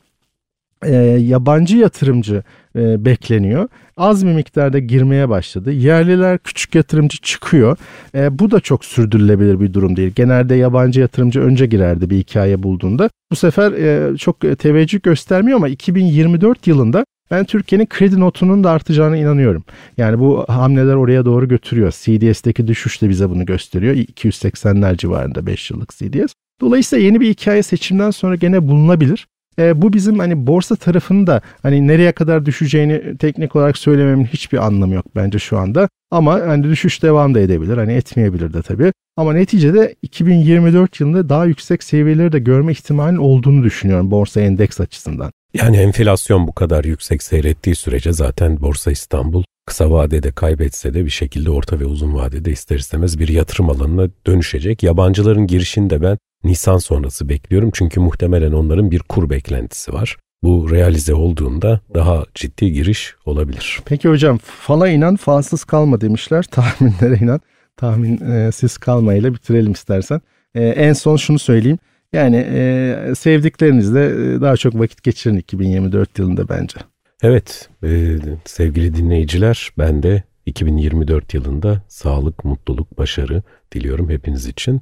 e, 0.85 0.95
yabancı 1.21 1.77
yatırımcı 1.77 2.43
e, 2.77 3.05
bekleniyor. 3.05 3.69
Az 3.97 4.27
bir 4.27 4.33
miktarda 4.33 4.79
girmeye 4.79 5.29
başladı. 5.29 5.73
Yerliler 5.73 6.39
küçük 6.39 6.75
yatırımcı 6.75 7.19
çıkıyor. 7.19 7.77
E, 8.15 8.39
bu 8.39 8.51
da 8.51 8.61
çok 8.61 8.85
sürdürülebilir 8.85 9.61
bir 9.61 9.75
durum 9.75 9.97
değil. 9.97 10.13
Genelde 10.17 10.55
yabancı 10.55 11.01
yatırımcı 11.01 11.41
önce 11.41 11.67
girerdi 11.67 12.11
bir 12.11 12.17
hikaye 12.17 12.63
bulduğunda. 12.63 13.11
Bu 13.31 13.37
sefer 13.37 13.73
e, 13.73 14.17
çok 14.17 14.59
teveccüh 14.59 15.03
göstermiyor 15.03 15.57
ama 15.57 15.69
2024 15.69 16.67
yılında 16.67 17.05
ben 17.31 17.45
Türkiye'nin 17.45 17.87
kredi 17.87 18.21
notunun 18.21 18.65
da 18.65 18.71
artacağına 18.71 19.17
inanıyorum. 19.17 19.65
Yani 19.97 20.19
bu 20.19 20.45
hamleler 20.49 20.95
oraya 20.95 21.25
doğru 21.25 21.49
götürüyor. 21.49 21.91
CDS'deki 21.91 22.67
düşüş 22.69 23.03
de 23.03 23.09
bize 23.09 23.31
bunu 23.31 23.47
gösteriyor. 23.47 23.95
280'ler 23.95 24.97
civarında 24.97 25.47
5 25.47 25.71
yıllık 25.71 25.91
CDS. 25.91 26.33
Dolayısıyla 26.61 27.05
yeni 27.05 27.21
bir 27.21 27.29
hikaye 27.29 27.63
seçimden 27.63 28.11
sonra 28.11 28.35
gene 28.37 28.69
bulunabilir. 28.69 29.27
E, 29.59 29.83
bu 29.83 29.93
bizim 29.93 30.19
hani 30.19 30.47
borsa 30.47 30.77
tarafını 30.77 31.27
da 31.27 31.41
hani 31.63 31.89
nereye 31.89 32.13
kadar 32.13 32.47
düşeceğini 32.47 33.19
teknik 33.19 33.57
olarak 33.57 33.79
söylememin 33.79 34.25
hiçbir 34.25 34.67
anlamı 34.67 34.95
yok 34.95 35.07
bence 35.17 35.39
şu 35.39 35.59
anda. 35.59 35.89
Ama 36.11 36.35
hani 36.35 36.65
düşüş 36.65 37.03
devam 37.03 37.35
da 37.35 37.41
edebilir. 37.41 37.77
Hani 37.77 37.93
etmeyebilir 37.93 38.53
de 38.53 38.63
tabii. 38.63 38.93
Ama 39.17 39.33
neticede 39.33 39.95
2024 40.03 41.01
yılında 41.01 41.29
daha 41.29 41.47
yüksek 41.47 41.83
seviyeleri 41.83 42.33
de 42.33 42.39
görme 42.39 42.73
ihtimalinin 42.73 43.19
olduğunu 43.19 43.65
düşünüyorum 43.65 44.11
borsa 44.11 44.41
endeks 44.41 44.81
açısından. 44.81 45.33
Yani 45.55 45.77
enflasyon 45.77 46.47
bu 46.47 46.53
kadar 46.53 46.85
yüksek 46.85 47.23
seyrettiği 47.23 47.75
sürece 47.77 48.13
zaten 48.13 48.61
Borsa 48.61 48.91
İstanbul 48.91 49.45
kısa 49.67 49.91
vadede 49.91 50.33
kaybetse 50.33 50.95
de 50.95 51.05
bir 51.05 51.11
şekilde 51.11 51.51
orta 51.51 51.81
ve 51.81 51.85
uzun 51.85 52.15
vadede 52.15 52.51
ister 52.51 52.77
istemez 52.79 53.19
bir 53.19 53.29
yatırım 53.29 53.71
alanına 53.71 54.09
dönüşecek. 54.27 54.83
Yabancıların 54.83 55.47
girişini 55.47 55.91
de 55.91 56.03
ben 56.03 56.19
Nisan 56.45 56.79
sonrası 56.79 57.29
bekliyorum 57.29 57.71
çünkü 57.75 58.01
muhtemelen 58.01 58.53
onların 58.53 58.91
bir 58.91 58.99
kur 58.99 59.31
beklentisi 59.31 59.93
var. 59.93 60.17
Bu 60.43 60.71
realize 60.71 61.15
olduğunda 61.15 61.81
daha 61.95 62.25
ciddi 62.35 62.73
giriş 62.73 63.15
olabilir. 63.25 63.81
Peki 63.85 64.09
hocam 64.09 64.39
fala 64.39 64.89
inan 64.89 65.17
falsız 65.17 65.65
kalma 65.65 66.01
demişler. 66.01 66.43
Tahminlere 66.51 67.17
inan 67.25 67.41
tahminsiz 67.77 68.77
e, 68.77 68.81
kalmayla 68.81 69.35
bitirelim 69.35 69.73
istersen. 69.73 70.21
E, 70.55 70.65
en 70.65 70.93
son 70.93 71.17
şunu 71.17 71.39
söyleyeyim. 71.39 71.79
Yani 72.13 72.47
e, 72.51 73.13
sevdiklerinizle 73.19 74.07
e, 74.07 74.41
daha 74.41 74.57
çok 74.57 74.75
vakit 74.75 75.03
geçirin 75.03 75.37
2024 75.37 76.19
yılında 76.19 76.49
bence. 76.49 76.81
Evet 77.23 77.69
e, 77.85 78.17
sevgili 78.45 78.95
dinleyiciler 78.95 79.71
ben 79.79 80.03
de 80.03 80.23
2024 80.47 81.35
yılında 81.35 81.83
sağlık, 81.89 82.45
mutluluk, 82.45 82.99
başarı 82.99 83.43
diliyorum 83.73 84.11
hepiniz 84.11 84.47
için. 84.47 84.81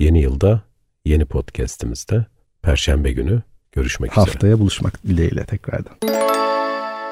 Yeni 0.00 0.20
yılda 0.20 0.62
yeni 1.04 1.24
podcast'imizde 1.24 2.26
Perşembe 2.62 3.12
günü 3.12 3.42
görüşmek 3.72 4.10
Haftaya 4.10 4.24
üzere. 4.24 4.34
Haftaya 4.34 4.58
buluşmak 4.58 5.06
dileğiyle 5.06 5.44
tekrardan. 5.44 5.96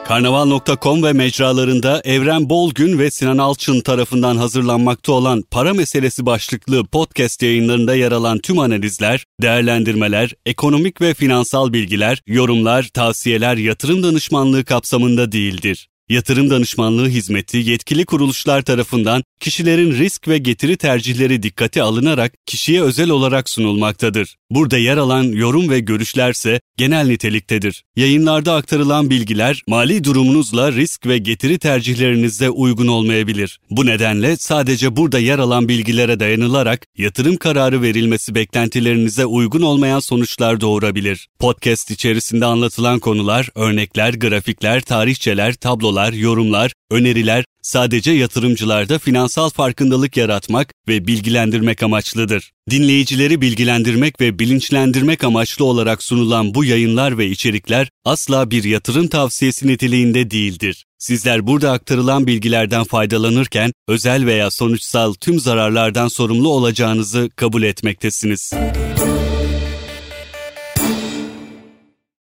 Karnaval.com 0.07 1.03
ve 1.03 1.13
mecralarında 1.13 2.01
Evren 2.05 2.51
Bolgün 2.51 2.99
ve 2.99 3.11
Sinan 3.11 3.39
Alçın 3.39 3.81
tarafından 3.81 4.37
hazırlanmakta 4.37 5.13
olan 5.13 5.43
para 5.51 5.75
meselesi 5.75 6.27
başlıklı 6.27 6.87
podcast 6.87 7.43
yayınlarında 7.43 7.95
yer 7.95 8.13
alan 8.13 8.39
tüm 8.39 8.59
analizler, 8.59 9.25
değerlendirmeler, 9.43 10.35
ekonomik 10.47 11.01
ve 11.01 11.15
finansal 11.15 11.73
bilgiler, 11.73 12.23
yorumlar, 12.27 12.83
tavsiyeler, 12.83 13.57
yatırım 13.57 14.03
danışmanlığı 14.03 14.65
kapsamında 14.65 15.33
değildir. 15.33 15.89
Yatırım 16.09 16.51
danışmanlığı 16.51 17.09
hizmeti 17.09 17.57
yetkili 17.57 18.05
kuruluşlar 18.05 18.63
tarafından 18.63 19.25
kişilerin 19.41 19.93
risk 19.93 20.29
ve 20.29 20.39
getiri 20.39 20.77
tercihleri 20.77 21.43
dikkate 21.43 21.83
alınarak 21.83 22.33
kişiye 22.47 22.83
özel 22.83 23.11
olarak 23.11 23.51
sunulmaktadır. 23.51 24.37
Burada 24.51 24.79
yer 24.79 24.97
alan 24.97 25.23
yorum 25.23 25.71
ve 25.71 25.81
görüşlerse 25.81 26.61
genel 26.77 27.07
niteliktedir. 27.07 27.85
Yayınlarda 27.97 28.55
aktarılan 28.55 29.11
bilgiler 29.11 29.63
mali 29.69 30.05
durumunuzla 30.05 30.73
risk 30.73 31.07
ve 31.07 31.19
getiri 31.19 31.59
tercihlerinizde 31.59 32.51
uygun 32.51 32.87
olmayabilir. 32.87 33.61
Bu 33.71 33.87
nedenle 33.87 34.37
sadece 34.37 34.97
burada 34.97 35.19
yer 35.19 35.39
alan 35.39 35.69
bilgilere 35.69 36.21
dayanılarak 36.21 36.87
yatırım 36.99 37.37
kararı 37.37 37.83
verilmesi 37.83 38.35
beklentilerinize 38.35 39.27
uygun 39.27 39.63
olmayan 39.63 40.01
sonuçlar 40.01 40.61
doğurabilir. 40.61 41.29
Podcast 41.39 41.91
içerisinde 41.91 42.47
anlatılan 42.47 42.99
konular, 42.99 43.49
örnekler, 43.55 44.15
grafikler, 44.15 44.81
tarihçeler, 44.81 45.55
tablolar, 45.55 45.92
yorumlar, 46.13 46.73
öneriler 46.91 47.45
sadece 47.63 48.13
yatırımcılarda 48.13 48.99
finansal 48.99 49.51
farkındalık 49.51 50.17
yaratmak 50.17 50.73
ve 50.89 51.07
bilgilendirmek 51.07 51.83
amaçlıdır. 51.83 52.53
Dinleyicileri 52.71 53.41
bilgilendirmek 53.41 54.21
ve 54.21 54.39
bilinçlendirmek 54.39 55.25
amaçlı 55.25 55.65
olarak 55.65 56.03
sunulan 56.03 56.55
bu 56.55 56.65
yayınlar 56.65 57.19
ve 57.19 57.27
içerikler 57.27 57.89
asla 58.05 58.51
bir 58.51 58.65
yatırım 58.65 59.09
tavsiyesi 59.09 59.67
niteliğinde 59.69 60.31
değildir. 60.31 60.85
Sizler 60.99 61.47
burada 61.47 61.73
aktarılan 61.73 62.27
bilgilerden 62.27 62.85
faydalanırken 62.85 63.73
özel 63.89 64.27
veya 64.27 64.51
sonuçsal 64.51 65.15
tüm 65.15 65.41
zararlardan 65.41 66.09
sorumlu 66.09 66.49
olacağınızı 66.49 67.31
kabul 67.37 67.63
etmektesiniz. 67.63 68.53